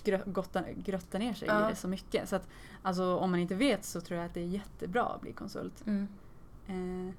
[0.03, 1.67] grö- gottar, gröttar ner sig Ja.
[1.67, 2.29] i det så mycket.
[2.29, 2.47] Så att,
[2.81, 5.83] alltså, om man inte vet så tror jag att det är jättebra att bli konsult.
[5.87, 6.07] Mm.
[6.67, 7.13] Eh,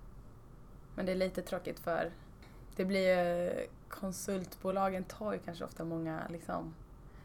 [0.97, 2.11] Men det är lite tråkigt för
[2.77, 3.53] det blir ju,
[3.89, 6.75] konsultbolagen tar ju kanske ofta många liksom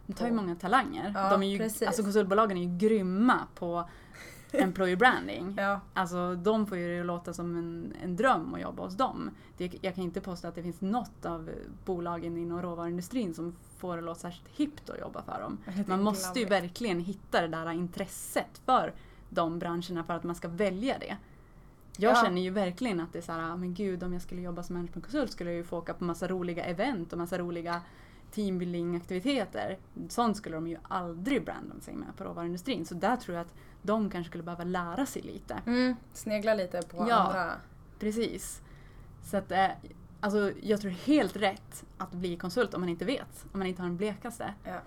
[0.10, 1.12] de tar ju många talanger.
[1.16, 1.88] Ja, de är ju, precis.
[1.88, 3.90] alltså konsultbolagen är ju grymma på
[4.52, 5.54] employer branding.
[5.58, 5.80] Ja.
[5.94, 9.32] Alltså de får ju det att låta som en, en dröm att jobba hos dem.
[9.58, 11.50] Det, jag kan inte påstå att det finns något av
[11.86, 15.58] bolagen inom råvaruindustrin som får det att låta särskilt hippt att jobba för dem.
[15.88, 18.94] Man måste ju verkligen hitta det där intresset för
[19.30, 21.18] de branscherna för att man ska välja det.
[21.98, 22.24] Jag Ja.
[22.24, 24.64] känner ju verkligen att det är så här, "Ah, men gud om jag skulle jobba
[24.64, 27.82] som managementkonsult skulle jag ju få åka på massa roliga event och massa roliga
[28.32, 29.78] teambuilding-aktiviteter.
[30.10, 32.86] Sånt skulle de ju aldrig branda sig med på råvaruindustrin.
[32.86, 35.62] Så där tror jag att de kanske skulle behöva lära sig lite.
[35.66, 37.16] Mm, snegla lite på Ja.
[37.16, 37.52] andra.
[38.00, 38.62] Precis.
[39.24, 39.68] Så att, eh,
[40.20, 43.46] alltså, jag tror helt rätt att bli konsult om man inte vet.
[43.54, 44.54] Om man inte har den blekaste.
[44.64, 44.80] Ja.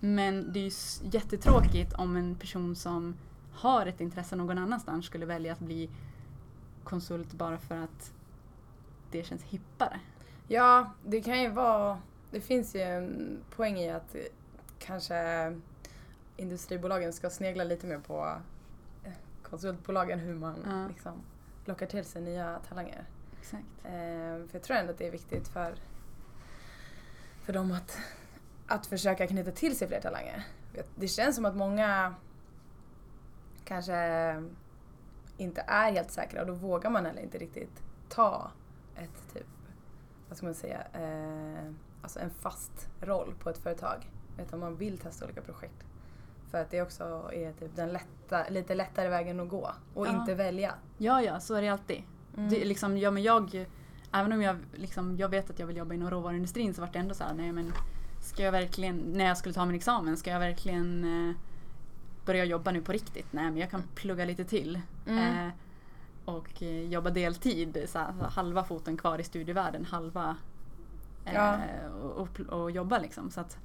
[0.00, 0.70] Men det är ju
[1.12, 3.14] jättetråkigt om en person som
[3.52, 5.90] har ett intresse någon annanstans skulle välja att bli
[6.84, 8.12] konsult bara för att
[9.10, 10.00] det känns hippare.
[10.48, 11.98] Ja, det kan ju vara...
[12.30, 14.16] Det finns ju en poäng i att
[14.78, 15.16] kanske
[16.36, 18.36] industribolagen ska snegla lite mer på
[19.04, 19.12] eh,
[19.42, 20.88] konsultbolagen hur man Ja.
[20.88, 21.12] liksom
[21.64, 23.04] lockar till sig nya talanger.
[23.40, 23.64] Exakt.
[23.84, 25.74] Eh, för jag tror ändå att det är viktigt för,
[27.42, 27.98] för dem att,
[28.66, 30.46] att försöka knyta till sig fler talanger.
[30.94, 32.14] Det känns som att många
[33.64, 33.94] kanske
[35.36, 38.50] inte är helt säkra och då vågar man heller inte riktigt ta
[38.96, 39.46] ett typ,
[40.28, 41.72] vad ska man säga, eh,
[42.02, 44.10] alltså en fast roll på ett företag.
[44.38, 45.84] Utan man vill testa olika projekt.
[46.50, 50.20] För att det också är typ den lätta, lite lättare vägen att gå och Ja.
[50.20, 50.74] inte välja.
[50.98, 52.02] Ja, ja, så är det alltid.
[52.34, 53.66] Det, är liksom, ja, men jag,
[54.12, 56.98] även om jag, liksom, jag vet att jag vill jobba inom råvaruindustrin så var det
[56.98, 57.72] ändå så här, nej men
[58.22, 61.36] ska jag verkligen, när jag skulle ta min examen, ska jag verkligen eh,
[62.26, 63.26] börja jobba nu på riktigt?
[63.32, 64.80] Nej men jag kan plugga lite till.
[65.06, 65.46] Mm.
[65.46, 65.52] Eh,
[66.24, 70.36] och eh, jobba deltid, så här, halva foten kvar i studievärlden, halva
[71.24, 71.56] Ja.
[72.04, 73.30] och, och, och jobba liksom.
[73.30, 73.58] Så att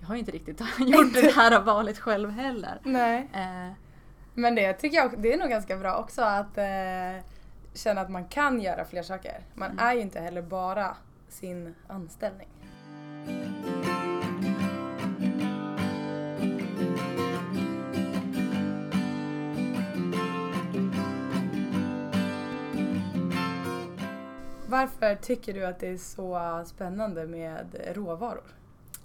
[0.00, 2.78] jag har ju inte riktigt gjort det här valet själv heller.
[2.82, 3.28] Nej.
[3.34, 3.72] Eh,
[4.34, 7.24] Men det tycker jag det är nog ganska bra också att eh,
[7.74, 9.40] känna att man kan göra fler saker.
[9.54, 9.84] Man Mm.
[9.86, 10.96] är ju inte heller bara
[11.28, 12.48] sin anställning.
[24.70, 28.54] Varför tycker du att det är så spännande med råvaror?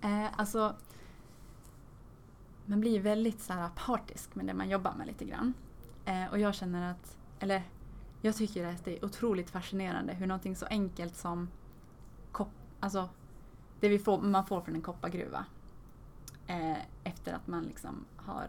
[0.02, 0.76] Eh, alltså,
[2.66, 5.54] man blir väldigt så här partisk med det man jobbar med lite grann.
[6.06, 7.64] Eh, och jag känner att, eller
[8.22, 11.50] jag tycker att det är otroligt fascinerande hur någonting så enkelt som
[12.32, 13.10] kopp, alltså
[13.80, 15.46] det vi får, man får från en koppargruva
[16.48, 18.48] eh, efter att man liksom har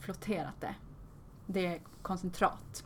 [0.00, 0.74] flotterat det.
[1.46, 2.84] Det är koncentrat.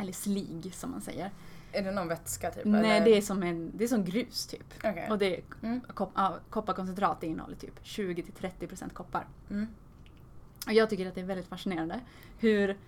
[0.00, 1.30] Eller slig som man säger.
[1.72, 2.64] Är det någon vätska typ?
[2.64, 3.04] Nej, eller?
[3.04, 4.74] det är som, en, det är som grus typ.
[4.76, 5.08] Okej.
[5.10, 5.80] Och det är Mm.
[5.94, 9.26] Kop- ja, kopparkoncentrat det innehåller typ 20-30% koppar.
[9.50, 9.66] Mm.
[10.66, 12.00] Och jag tycker att det är väldigt fascinerande
[12.38, 12.78] hur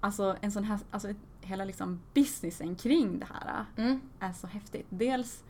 [0.00, 1.08] alltså, en sån här, alltså,
[1.40, 4.00] hela liksom businessen kring det här Mm.
[4.20, 4.86] är så häftigt.
[4.88, 5.44] Dels,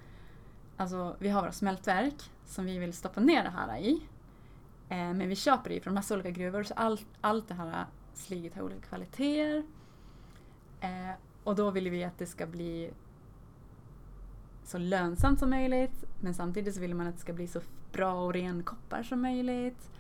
[0.76, 3.92] alltså, vi har våra smältverk som vi vill stoppa ner det här i.
[4.88, 8.54] Eh, men vi köper det från massa olika gruvor så allt, allt det här sliget
[8.54, 9.62] har olika kvaliteter.
[10.82, 11.14] Eh,
[11.44, 12.90] och då vill vi att det ska bli
[14.64, 17.60] så lönsamt som möjligt men samtidigt så vill man att det ska bli så
[17.92, 19.90] bra och ren koppar som möjligt.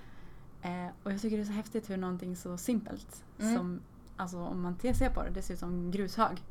[0.62, 3.56] Eh, och jag tycker det är så häftigt hur någonting så simpelt Mm.
[3.56, 3.80] som,
[4.16, 6.42] alltså om man ser på det, det ser ut som grushög.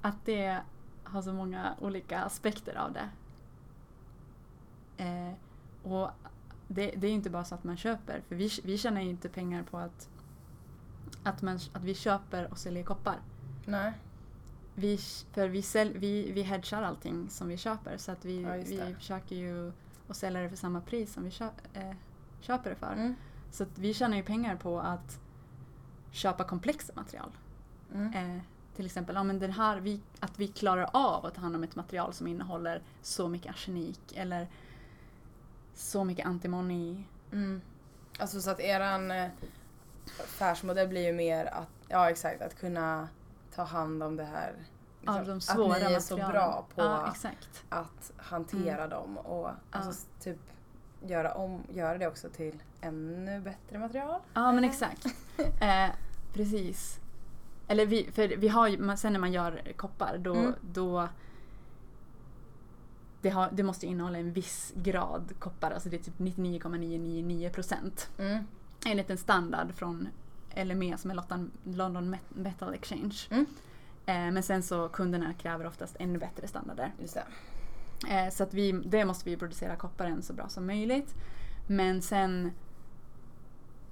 [0.00, 0.60] Att det
[1.04, 3.08] har så många olika aspekter av det.
[5.04, 5.32] Eh,
[5.92, 6.10] och
[6.68, 9.28] det, det är inte bara så att man köper, för vi, vi tjänar ju inte
[9.28, 10.08] pengar på att,
[11.22, 13.16] att, man, att vi köper och säljer koppar.
[13.66, 13.92] Nej.
[14.74, 14.98] Vi,
[15.32, 18.94] för vi, sälj, vi, vi hedgar allting som vi köper så att vi, Ja, vi
[18.94, 19.72] försöker ju
[20.08, 21.92] att sälja det för samma pris som vi köp, eh,
[22.40, 22.92] köper det för.
[22.92, 23.14] Mm.
[23.50, 25.20] Så att vi tjänar ju pengar på att
[26.10, 27.30] köpa komplexa material.
[27.94, 28.36] Mm.
[28.36, 28.42] Eh,
[28.76, 31.62] till exempel ja, men den här, vi, att vi klarar av att ta hand om
[31.62, 34.48] ett material som innehåller så mycket arsenik eller
[35.74, 37.04] så mycket antimoni.
[37.32, 37.60] Mm.
[38.18, 39.30] Alltså så att eran eh,
[40.20, 43.08] affärsmodell blir ju mer att, ja exakt, att kunna
[43.56, 44.54] ta hand om det här.
[45.00, 46.32] liksom, de svåra att ni är så materialen.
[46.32, 47.14] bra på Ja,
[47.68, 50.22] att hantera dem och alltså, Ja.
[50.24, 50.38] typ
[51.02, 54.20] göra, om, göra det också till ännu bättre material.
[54.34, 55.06] Ja men exakt.
[55.60, 55.88] Eh,
[56.32, 57.00] precis.
[57.68, 60.52] Eller vi, för vi har sen när man gör koppar då, Mm.
[60.60, 61.08] då
[63.22, 68.10] det, har, det måste innehålla en viss grad koppar, alltså det är typ 99,999 procent.
[68.18, 68.44] Mm.
[68.86, 70.08] Enligt en standard från
[70.54, 71.14] LME som är
[71.64, 73.16] London Met- Metal Exchange.
[73.30, 73.46] Mm.
[74.06, 76.92] Eh, men sen så kunderna kräver oftast ännu bättre standarder.
[78.08, 81.14] Eh, så att vi, det måste vi producera kopparen så bra som möjligt.
[81.66, 82.52] Men sen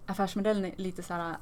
[0.06, 1.36] affärsmodellen är lite så här.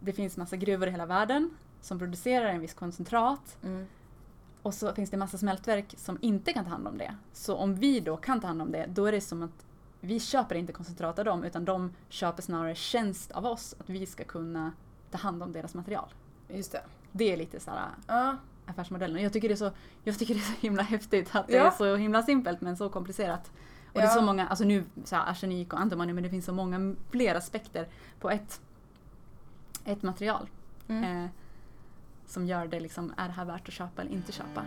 [0.00, 1.50] Det finns massa gruvor i hela världen
[1.80, 3.86] som producerar en viss koncentrat Mm.
[4.62, 7.14] och så finns det massa smältverk som inte kan ta hand om det.
[7.32, 9.66] Så om vi då kan ta hand om det, då är det som att
[10.04, 14.06] vi köper inte koncentrat av dem utan de köper snarare tjänst av oss att vi
[14.06, 14.72] ska kunna
[15.10, 16.08] ta hand om deras material.
[16.48, 16.82] Just det.
[17.12, 18.36] Det är lite så här Ja.
[18.66, 19.22] affärsmodellen.
[19.22, 19.70] Jag tycker det är så,
[20.04, 21.66] jag tycker det är så himla häftigt att det Ja.
[21.66, 23.50] är så himla simpelt men så komplicerat.
[23.86, 24.10] Och det är Ja.
[24.14, 27.34] så många, alltså nu så här, arsenik och antimony men det finns så många fler
[27.34, 27.88] aspekter
[28.20, 28.60] på ett,
[29.84, 30.48] ett material.
[30.88, 31.24] Mm.
[31.24, 31.30] Eh,
[32.26, 34.64] som gör det liksom, är det här värt att köpa eller inte köpa?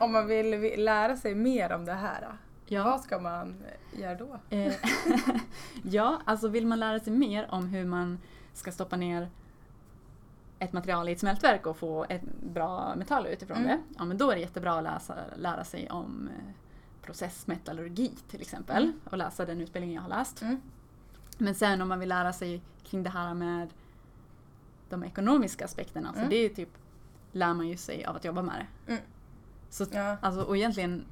[0.00, 2.28] Om man vill vi- lära sig mer om det här,
[2.66, 2.84] Ja.
[2.84, 4.40] vad ska man göra då?
[4.50, 4.74] Eh,
[5.82, 8.18] ja, alltså vill man lära sig mer om hur man
[8.52, 9.28] ska stoppa ner
[10.58, 12.22] ett material i ett smältverk och få ett
[12.54, 13.68] bra metall utifrån Mm.
[13.68, 16.52] det, ja men då är det jättebra att läsa, lära sig om eh,
[17.02, 19.00] processmetallurgi till exempel Mm.
[19.04, 20.42] och läsa den utbildningen jag har läst.
[20.42, 20.60] Mm.
[21.38, 23.68] Men sen om man vill lära sig kring det här med
[24.88, 26.30] de ekonomiska aspekterna, så Mm.
[26.30, 26.68] det är typ
[27.32, 28.98] lär man ju sig av att jobba med det.
[29.70, 29.90] Mm.
[29.90, 30.16] Så Ja.
[30.22, 31.04] alltså, och egentligen,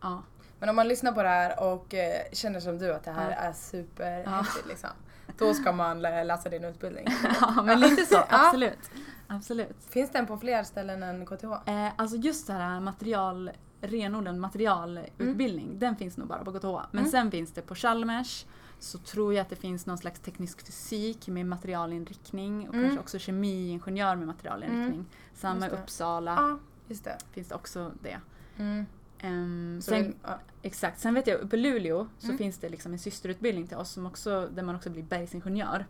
[0.00, 0.22] ja.
[0.58, 3.30] Men om man lyssnar på det här och eh, känner som du att det här
[3.30, 3.36] Ja.
[3.36, 4.90] är superhäftigt liksom.
[5.38, 7.06] Då ska man lä- läsa din utbildning.
[7.40, 8.90] ja, men lite så, absolut.
[9.26, 9.76] Absolut.
[9.88, 11.44] Finns den på fler ställen än KTH?
[11.66, 16.88] Eh, alltså just det här material, renodlad materialutbildning, den finns nog bara på KTH.
[16.90, 17.10] Men Mm.
[17.10, 18.46] sen finns det på Chalmers,
[18.78, 22.84] så tror jag att det finns någon slags teknisk fysik med materialinriktning och Mm.
[22.86, 25.06] kanske också kemiingenjör med materialinriktning.
[25.34, 25.82] Samma Just i.
[25.82, 26.58] Uppsala Ja,
[26.88, 27.18] just det.
[27.32, 28.18] finns det också det.
[28.58, 28.86] Mm.
[29.18, 30.38] Ehm, Så sen, det- ja.
[30.62, 32.38] Exakt, sen vet jag uppe i Luleå så Mm.
[32.38, 35.86] finns det liksom en systerutbildning till oss som också, där man också blir bergsingenjör.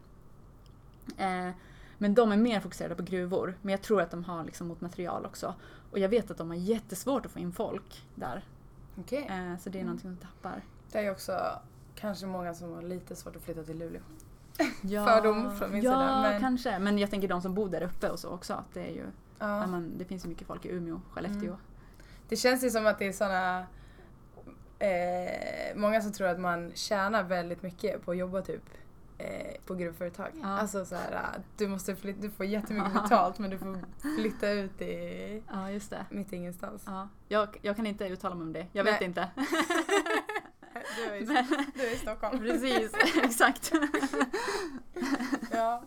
[1.17, 1.51] Eh,
[1.99, 4.81] men de är mer fokuserade på gruvor, men jag tror att de har liksom mot
[4.81, 5.55] material också.
[5.91, 8.45] Och jag vet att de har jättesvårt att få in folk där.
[8.99, 9.27] Okej.
[9.31, 9.87] Eh, så det är Mm.
[9.87, 10.63] någonting som tappar.
[10.93, 11.33] Det är också
[11.95, 14.01] kanske många som har lite svårt att flytta till Luleå.
[14.83, 16.79] Ja, Fördom från min ja, sida, men- kanske.
[16.79, 18.55] Men jag tänker de som bor där uppe och så också.
[18.55, 19.07] Att det, är ju,
[19.39, 19.61] Ja.
[19.61, 19.67] ja.
[19.67, 21.45] men, det finns ju mycket folk i Umeå, Skellefteå.
[21.45, 21.57] Mm.
[22.29, 23.67] Det känns ju som att det är såna
[24.79, 28.63] eh, Många som tror att man tjänar väldigt mycket på att jobba typ
[29.19, 30.29] eh, på gruvföretag.
[30.43, 30.59] Ja.
[30.59, 33.79] Alltså så här, ah, du måste flytta, du får jättemycket betalt men du får
[34.17, 36.07] flytta ut i Ja, just det.
[36.11, 36.83] mitt ingenstans.
[36.87, 37.09] Ja.
[37.29, 38.67] Jag, jag kan inte uttala mig om det.
[38.73, 38.93] Jag Nej.
[38.93, 39.29] vet inte.
[40.97, 42.39] Du, är i, Men- du är i Stockholm.
[42.39, 42.93] Precis,
[43.25, 43.73] exakt.
[45.53, 45.83] Ja.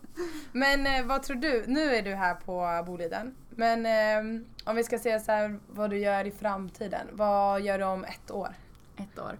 [0.52, 1.64] Men eh, vad tror du?
[1.66, 3.34] Nu är du här på Boliden.
[3.50, 7.06] Men eh, om vi ska säga så här vad du gör i framtiden.
[7.12, 8.54] Vad gör du om ett år?
[8.96, 9.38] Ett år.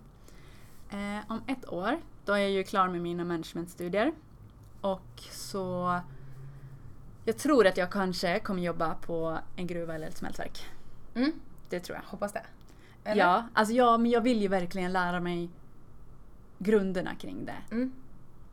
[0.90, 4.12] Eh, om ett år, då är jag ju klar med mina managementstudier.
[4.80, 6.00] Och så...
[7.24, 10.66] Jag tror att jag kanske kommer jobba på en gruva eller ett smältverk.
[11.14, 11.32] Mm.
[11.68, 12.10] Det tror jag.
[12.10, 12.42] Hoppas det.
[13.10, 13.24] Eller?
[13.24, 15.50] Ja, alltså ja, men jag vill ju verkligen lära mig
[16.58, 17.74] grunderna kring det.
[17.74, 17.92] Mm.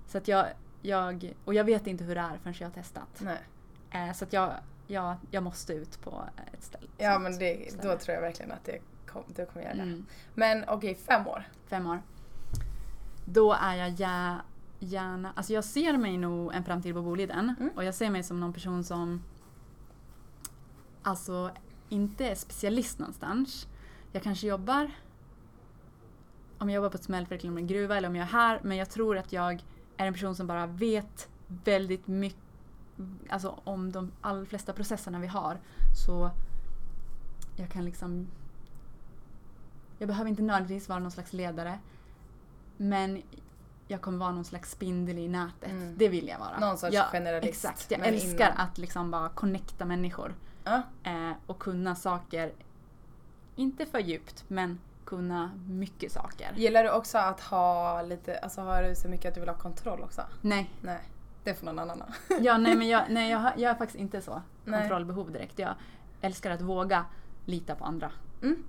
[0.08, 0.46] Så att jag,
[0.82, 1.34] jag...
[1.46, 3.22] Och jag vet inte hur det är förrän jag har testat.
[3.92, 4.54] Eh, så att jag,
[4.88, 6.88] jag, jag måste ut på ett ställe.
[6.98, 7.94] Ja men det, ställe.
[7.94, 9.82] då tror jag verkligen att det kom, du kommer göra det.
[9.82, 10.06] Mm.
[10.34, 11.44] Men okej, fem år.
[11.68, 12.02] fem år.
[13.26, 14.42] Då är jag gär,
[14.80, 15.34] gärna...
[15.36, 17.56] Alltså jag ser mig nog en framtid på Boliden.
[17.60, 17.72] Mm.
[17.76, 19.24] Och jag ser mig som någon person som
[21.02, 21.52] alltså
[21.90, 23.68] inte är specialist någonstans.
[24.18, 24.92] Jag kanske jobbar
[26.58, 28.60] om jag jobbar på ett smältverk eller en gruva eller om jag är här.
[28.64, 29.64] Men jag tror att jag
[29.98, 32.40] är en person som bara vet väldigt mycket
[33.30, 35.60] alltså om de allra flesta processerna vi har.
[36.06, 36.32] Så
[37.56, 38.28] jag kan liksom
[39.98, 41.80] jag behöver inte nödvändigtvis vara någon slags ledare.
[42.78, 43.22] Men
[43.88, 45.72] jag kommer vara någon slags spindel i nätet.
[45.72, 45.98] Mm.
[45.98, 46.60] Det vill jag vara.
[46.60, 47.92] Någon sorts jag, generalist, Exakt.
[47.92, 50.36] Jag älskar inom- att liksom bara connecta människor.
[50.64, 50.82] Ja.
[51.04, 52.52] Eh, och kunna saker,
[53.58, 56.54] inte för djupt, men kunna mycket saker.
[56.56, 59.58] Gillar du också att ha lite, alltså har du så mycket att du vill ha
[59.58, 60.22] kontroll också?
[60.42, 61.00] Nej, Nej,
[61.44, 62.04] det får någon annan
[62.42, 64.42] ja, nej men jag, nej, jag, har- jag är faktiskt inte så.
[64.66, 64.80] Nej.
[64.80, 65.60] Kontrollbehov direkt.
[65.60, 65.74] Jag
[66.22, 67.06] älskar att våga
[67.46, 68.12] lita på andra.
[68.42, 68.64] Mm.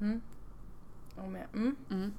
[0.00, 0.20] Mm.
[1.16, 1.46] Jag med.
[1.54, 1.76] Mm.
[1.90, 2.12] Mm.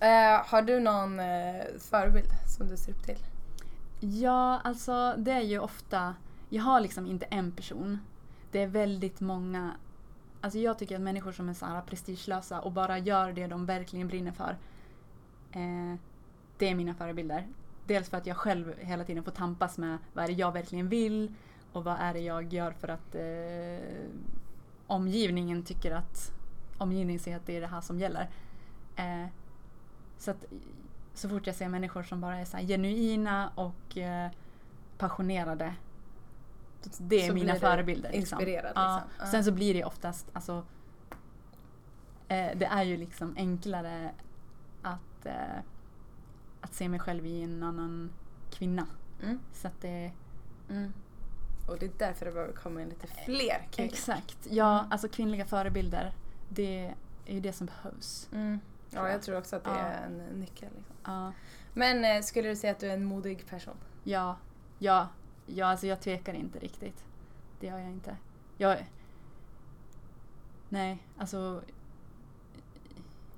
[0.00, 3.18] Eh, har du någon eh, förebild som du ser upp till?
[4.00, 6.14] Ja, alltså det är ju ofta...
[6.48, 7.98] Jag har liksom inte en person.
[8.50, 9.72] Det är väldigt många...
[10.40, 13.66] Alltså jag tycker att människor som är så här prestigelösa och bara gör det de
[13.66, 14.56] verkligen brinner för.
[15.52, 15.98] Eh,
[16.58, 17.48] det är mina förebilder.
[17.86, 20.88] Dels för att jag själv hela tiden får tampas med vad är det jag verkligen
[20.88, 21.34] vill
[21.72, 24.10] och vad är det jag gör för att eh,
[24.86, 26.32] omgivningen tycker att
[26.78, 28.30] omgivningen ser att det är det här som gäller.
[28.96, 29.26] Eh,
[30.18, 30.44] så att
[31.14, 34.30] så fort jag ser människor som bara är så här genuina och eh,
[34.98, 35.74] passionerade
[36.98, 38.12] det är Så mina förebilder.
[38.12, 38.38] Liksom.
[38.40, 39.00] inspirerad, liksom.
[39.18, 39.26] Ja.
[39.26, 40.64] Sen så blir det oftast, alltså,
[42.28, 44.10] eh, det är ju liksom enklare
[44.82, 45.58] att, eh,
[46.60, 48.10] att se mig själv i en annan
[48.50, 48.86] kvinna.
[49.22, 49.38] Mm.
[49.52, 50.12] Så att det,
[50.70, 50.92] Mm.
[51.68, 53.90] Och det är därför det behöver komma in lite fler kvinnor.
[53.92, 54.38] exakt.
[54.50, 54.92] Ja, Mm.
[54.92, 56.12] alltså kvinnliga förebilder,
[56.48, 56.94] det
[57.26, 58.28] är ju det som behövs.
[58.32, 58.60] Mm.
[58.90, 59.76] Ja, jag tror också att det Ja.
[59.76, 60.68] är en nyckel.
[60.76, 60.94] Liksom.
[61.04, 61.32] Ja,
[61.74, 63.74] Men eh, skulle du säga att du är en modig person?
[64.04, 64.36] ja,
[64.78, 65.08] ja,
[65.54, 67.04] ja alltså jag tvekar inte riktigt.
[67.60, 68.16] Det gör jag inte.
[68.56, 68.86] Jag,
[70.68, 71.62] nej, alltså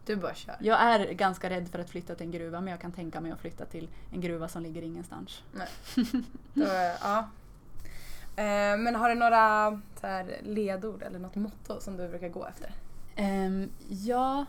[0.07, 0.57] Du bara kör.
[0.61, 3.33] Jag är ganska rädd för att flytta till en gruva men jag kan tänka mig
[3.33, 5.43] att flytta till en gruva som ligger ingenstans.
[6.55, 6.65] Då,
[7.01, 7.29] ja.
[8.37, 12.47] Eh, men har du några så här, ledord eller något motto som du brukar gå
[12.47, 12.75] efter?
[13.17, 14.45] Ehm, ja,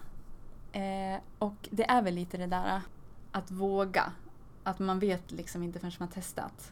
[0.72, 2.82] eh, och det är väl lite det där
[3.32, 4.12] att våga.
[4.64, 6.72] Att man vet liksom inte förrän man testat.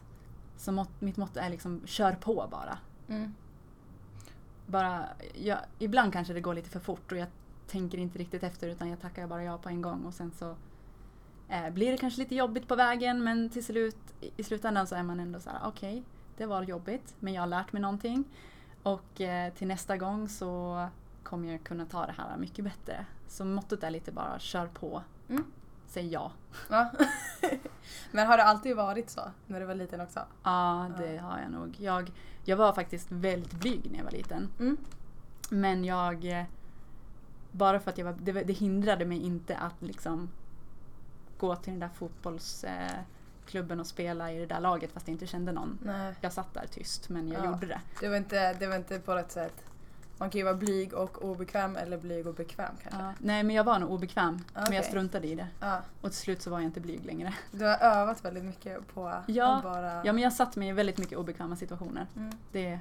[0.62, 2.78] Så mot, mitt motto är liksom kör på bara.
[3.08, 3.34] Mm.
[4.66, 5.04] bara
[5.34, 7.28] jag, ibland kanske det går lite för fort och jag
[7.66, 10.56] tänker inte riktigt efter utan jag tackar bara ja på en gång och sen så
[11.48, 13.96] eh, blir det kanske lite jobbigt på vägen men till slut
[14.36, 16.02] i slutändan så är man ändå så här: okej
[16.36, 18.24] det var jobbigt men jag har lärt mig någonting
[18.82, 20.88] och eh, till nästa gång så
[21.22, 23.06] kommer jag kunna ta det här mycket bättre.
[23.28, 25.44] Så mottot är lite bara kör på, Mm.
[25.92, 26.32] Säg ja.
[26.70, 26.90] Ja.
[28.12, 30.20] men har det alltid varit så när du var liten också?
[30.42, 31.76] Ja, det har jag nog.
[31.80, 32.12] Jag,
[32.44, 34.48] jag var faktiskt väldigt blyg när jag var liten.
[34.60, 34.76] Mm.
[35.50, 36.24] Men jag...
[36.24, 36.44] eh,
[37.50, 38.12] Bara för att jag var...
[38.20, 40.30] Det, det hindrade mig inte att liksom
[41.38, 45.52] gå till den där fotbollsklubben och spela i det där laget fast jag inte kände
[45.52, 45.78] någon.
[45.82, 47.46] Nej, Jag satt där tyst men jag Ja.
[47.46, 47.80] gjorde det.
[48.00, 49.64] det var, inte, det var inte på något sätt...
[50.22, 53.02] Man kan ju vara blyg och obekväm eller blyg och bekväm kanske.
[53.02, 54.38] Ja, nej men jag var nog obekväm.
[54.54, 55.48] Men jag struntade i det.
[55.60, 55.80] Ja.
[56.00, 57.34] Och till slut så var jag inte blyg längre.
[57.50, 59.56] Du har övat väldigt mycket på Ja.
[59.56, 60.04] att bara...
[60.04, 62.06] Ja men jag satt mig i väldigt mycket obekväma situationer.
[62.16, 62.32] Mm.
[62.52, 62.80] Det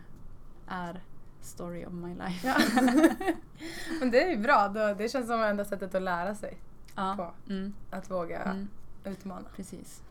[0.68, 1.02] är
[1.40, 2.48] story of my life.
[2.48, 2.58] Ja.
[4.00, 4.68] men det är ju bra,
[4.98, 6.58] det känns som enda sättet att lära sig.
[6.96, 7.14] Ja.
[7.18, 7.54] På.
[7.54, 8.68] Mm, Att våga mm.
[9.04, 9.46] utmana.
[9.56, 10.04] Precis.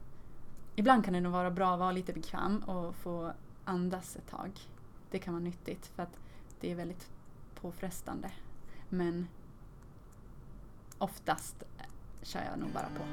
[0.77, 3.33] Ibland kan det nog vara bra att vara lite bekväm och få
[3.65, 4.51] andas ett tag.
[5.11, 6.17] Det kan vara nyttigt för att
[6.61, 7.11] det är väldigt
[7.63, 8.31] påfrestande.
[8.89, 9.29] Men
[10.99, 11.63] oftast
[12.23, 13.05] kör jag nog bara på.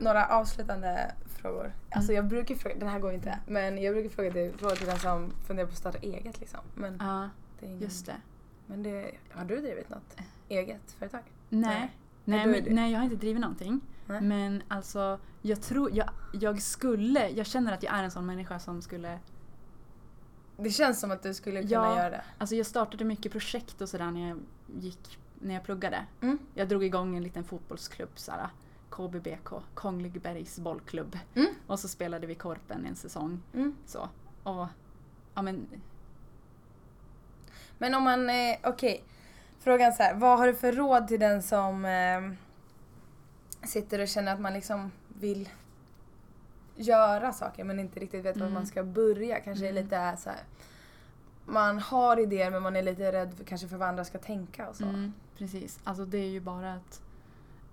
[0.00, 1.72] Några avslutande frågor.
[1.90, 2.16] Alltså Mm.
[2.24, 4.98] jag brukar fråga, den här går inte, men jag brukar fråga till, fråga till den
[4.98, 6.60] som funderar på att starta eget liksom.
[6.74, 7.28] Men Ja,
[7.60, 8.16] det är ingen, just det.
[8.66, 10.16] Men det, har du drivit något
[10.48, 11.20] eget företag?
[11.48, 11.78] Nej.
[11.80, 11.90] Nej,
[12.28, 13.80] Nej, men, nej, jag har inte drivit någonting.
[14.06, 14.20] Nej.
[14.20, 18.58] Men alltså, jag tror, jag, jag skulle, jag känner att jag är en sån människa
[18.58, 19.18] som skulle
[20.56, 21.96] Det känns som att du skulle kunna Ja.
[21.96, 22.24] göra det.
[22.38, 24.38] Alltså jag startade mycket projekt och sådär när jag
[24.80, 26.06] gick, när jag pluggade.
[26.20, 26.38] Mm.
[26.54, 28.48] Jag drog igång en liten fotbollsklubb, såhär,
[28.90, 31.18] KBBK, Kongligbergs bollklubb.
[31.34, 31.48] Mm.
[31.66, 33.42] Och så spelade vi Korpen en säsong.
[33.54, 33.76] Mm.
[33.86, 34.08] Så.
[34.42, 34.66] Och,
[35.34, 35.66] ja men,
[37.78, 39.04] Men om man, eh, okej.
[39.66, 42.20] Frågan så här, vad har du för råd till den som eh,
[43.68, 45.48] sitter och känner att man liksom vill
[46.76, 48.54] göra saker men inte riktigt vet var Mm.
[48.54, 49.40] man ska börja.
[49.40, 49.84] Kanske är Mm.
[49.84, 50.38] lite så här.
[51.46, 54.68] Man har idéer men man är lite rädd för, kanske för vad andra ska tänka
[54.68, 54.84] och så.
[54.84, 55.78] mm, precis.
[55.84, 57.00] Alltså det är ju bara att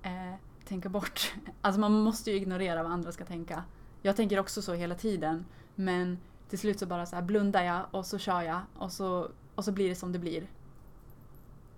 [0.04, 0.34] eh,
[0.68, 1.34] tänka bort.
[1.62, 3.64] Alltså man måste ju ignorera vad andra ska tänka.
[4.02, 5.46] Jag tänker också så hela tiden.
[5.76, 6.18] Men
[6.50, 9.66] till slut så bara så här blundar jag och så kör jag och så, och
[9.66, 10.48] så blir det som det blir.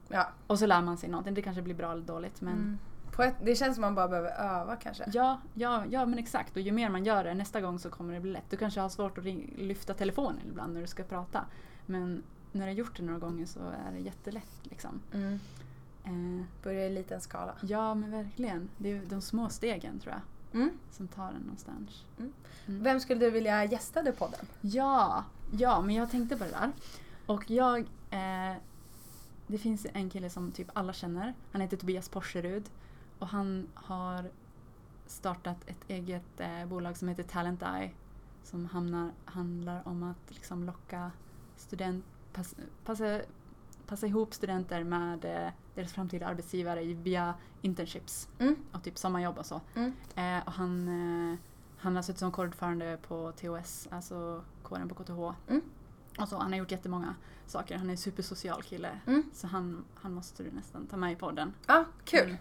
[0.09, 0.27] Ja.
[0.47, 1.33] Och så lär man sig någonting.
[1.33, 2.79] Det kanske blir bra eller dåligt men Mm.
[3.29, 5.03] Ett, det känns som man bara behöver öva kanske.
[5.13, 6.55] Ja, ja, ja men exakt.
[6.55, 8.49] Och ju mer man gör det nästa gång så kommer det bli lätt.
[8.49, 11.45] Du kanske har svårt att ring, lyfta telefonen ibland när du ska prata.
[11.85, 14.59] Men när du har gjort det några gånger så är det jättelätt.
[14.63, 14.99] Liksom.
[15.13, 15.39] Mm.
[16.03, 17.53] Eh, Börja i liten skala.
[17.61, 18.69] ja men verkligen.
[18.77, 20.21] Det är de små stegen tror jag
[20.61, 20.69] Mm.
[20.91, 22.03] som tar en någonstans.
[22.19, 22.33] Mm.
[22.67, 22.83] Mm.
[22.83, 24.45] Vem skulle du vilja gästa podden?
[24.61, 25.23] Ja,
[25.57, 26.71] ja men jag tänkte på det där.
[27.25, 27.79] Och jag...
[28.09, 28.55] Eh,
[29.47, 31.33] det finns en kille som typ alla känner.
[31.51, 32.69] Han heter Tobias Porserud.
[33.19, 34.25] Och han har
[35.05, 37.91] startat ett eget eh, bolag som heter Talent Eye.
[38.43, 41.11] Som hamnar, handlar om att liksom locka
[41.55, 42.05] student...
[42.33, 43.21] Pass, passa,
[43.87, 48.55] passa ihop studenter med eh, deras framtida arbetsgivare via internships Mm.
[48.71, 49.61] och typ sommarjobb och så.
[49.75, 49.93] Mm.
[50.15, 50.87] Eh, och han,
[51.31, 51.37] eh,
[51.77, 55.35] Han har suttit som kårordförande på TOS, alltså kåren på KTH.
[55.49, 55.61] Mm.
[56.19, 57.15] Och så, han har gjort jättemånga
[57.47, 57.77] saker.
[57.77, 58.89] Han är en supersocial kille.
[59.07, 59.23] Mm.
[59.33, 61.53] Så han, han måste du nästan ta med i podden.
[61.67, 62.25] Ja, kul.
[62.27, 62.37] Mm.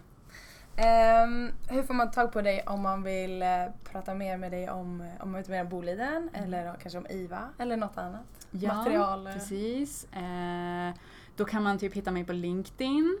[0.77, 3.47] Ehm, hur får man tag på dig om man vill eh,
[3.83, 7.77] prata mer med dig om, eh, om, om, om Boliden eller kanske om IVA eller
[7.77, 8.47] något annat?
[8.51, 9.29] Ja, Material?
[9.33, 10.13] precis.
[10.13, 10.93] Eh,
[11.35, 13.19] då kan man typ hitta mig på LinkedIn.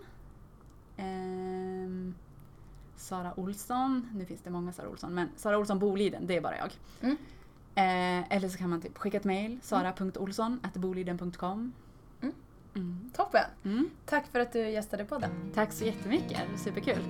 [0.97, 2.15] Ehm,
[2.95, 6.57] Sara Olsson, nu finns det många Sara Olsson, men Sara Olsson Boliden, det är bara
[6.57, 6.73] jag.
[7.01, 7.17] Mm.
[7.75, 11.73] Eh, eller så kan man typ skicka ett mail, sara.olsson.boliden.com.
[12.21, 12.33] Mm.
[12.75, 13.11] Mm.
[13.15, 13.45] Toppen!
[13.63, 13.89] Mm.
[14.05, 15.31] Tack för att du gästade podden.
[15.53, 17.03] Tack så jättemycket, superkul.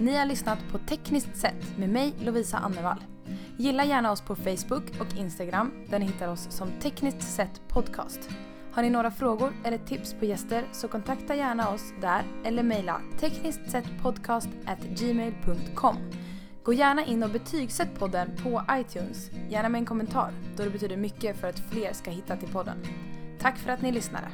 [0.00, 3.04] Ni har lyssnat på Tekniskt sett med mig Lovisa Annevall.
[3.56, 8.30] Gilla gärna oss på Facebook och Instagram där ni hittar oss som Tekniskt sett podcast.
[8.72, 13.00] Har ni några frågor eller tips på gäster så kontakta gärna oss där eller mejla
[13.20, 15.96] teknisktsettpodcast@gmail.com.
[16.62, 20.96] Gå gärna in och betygsätt podden på iTunes, gärna med en kommentar då det betyder
[20.96, 22.78] mycket för att fler ska hitta till podden.
[23.40, 24.28] Tack för att ni lyssnade.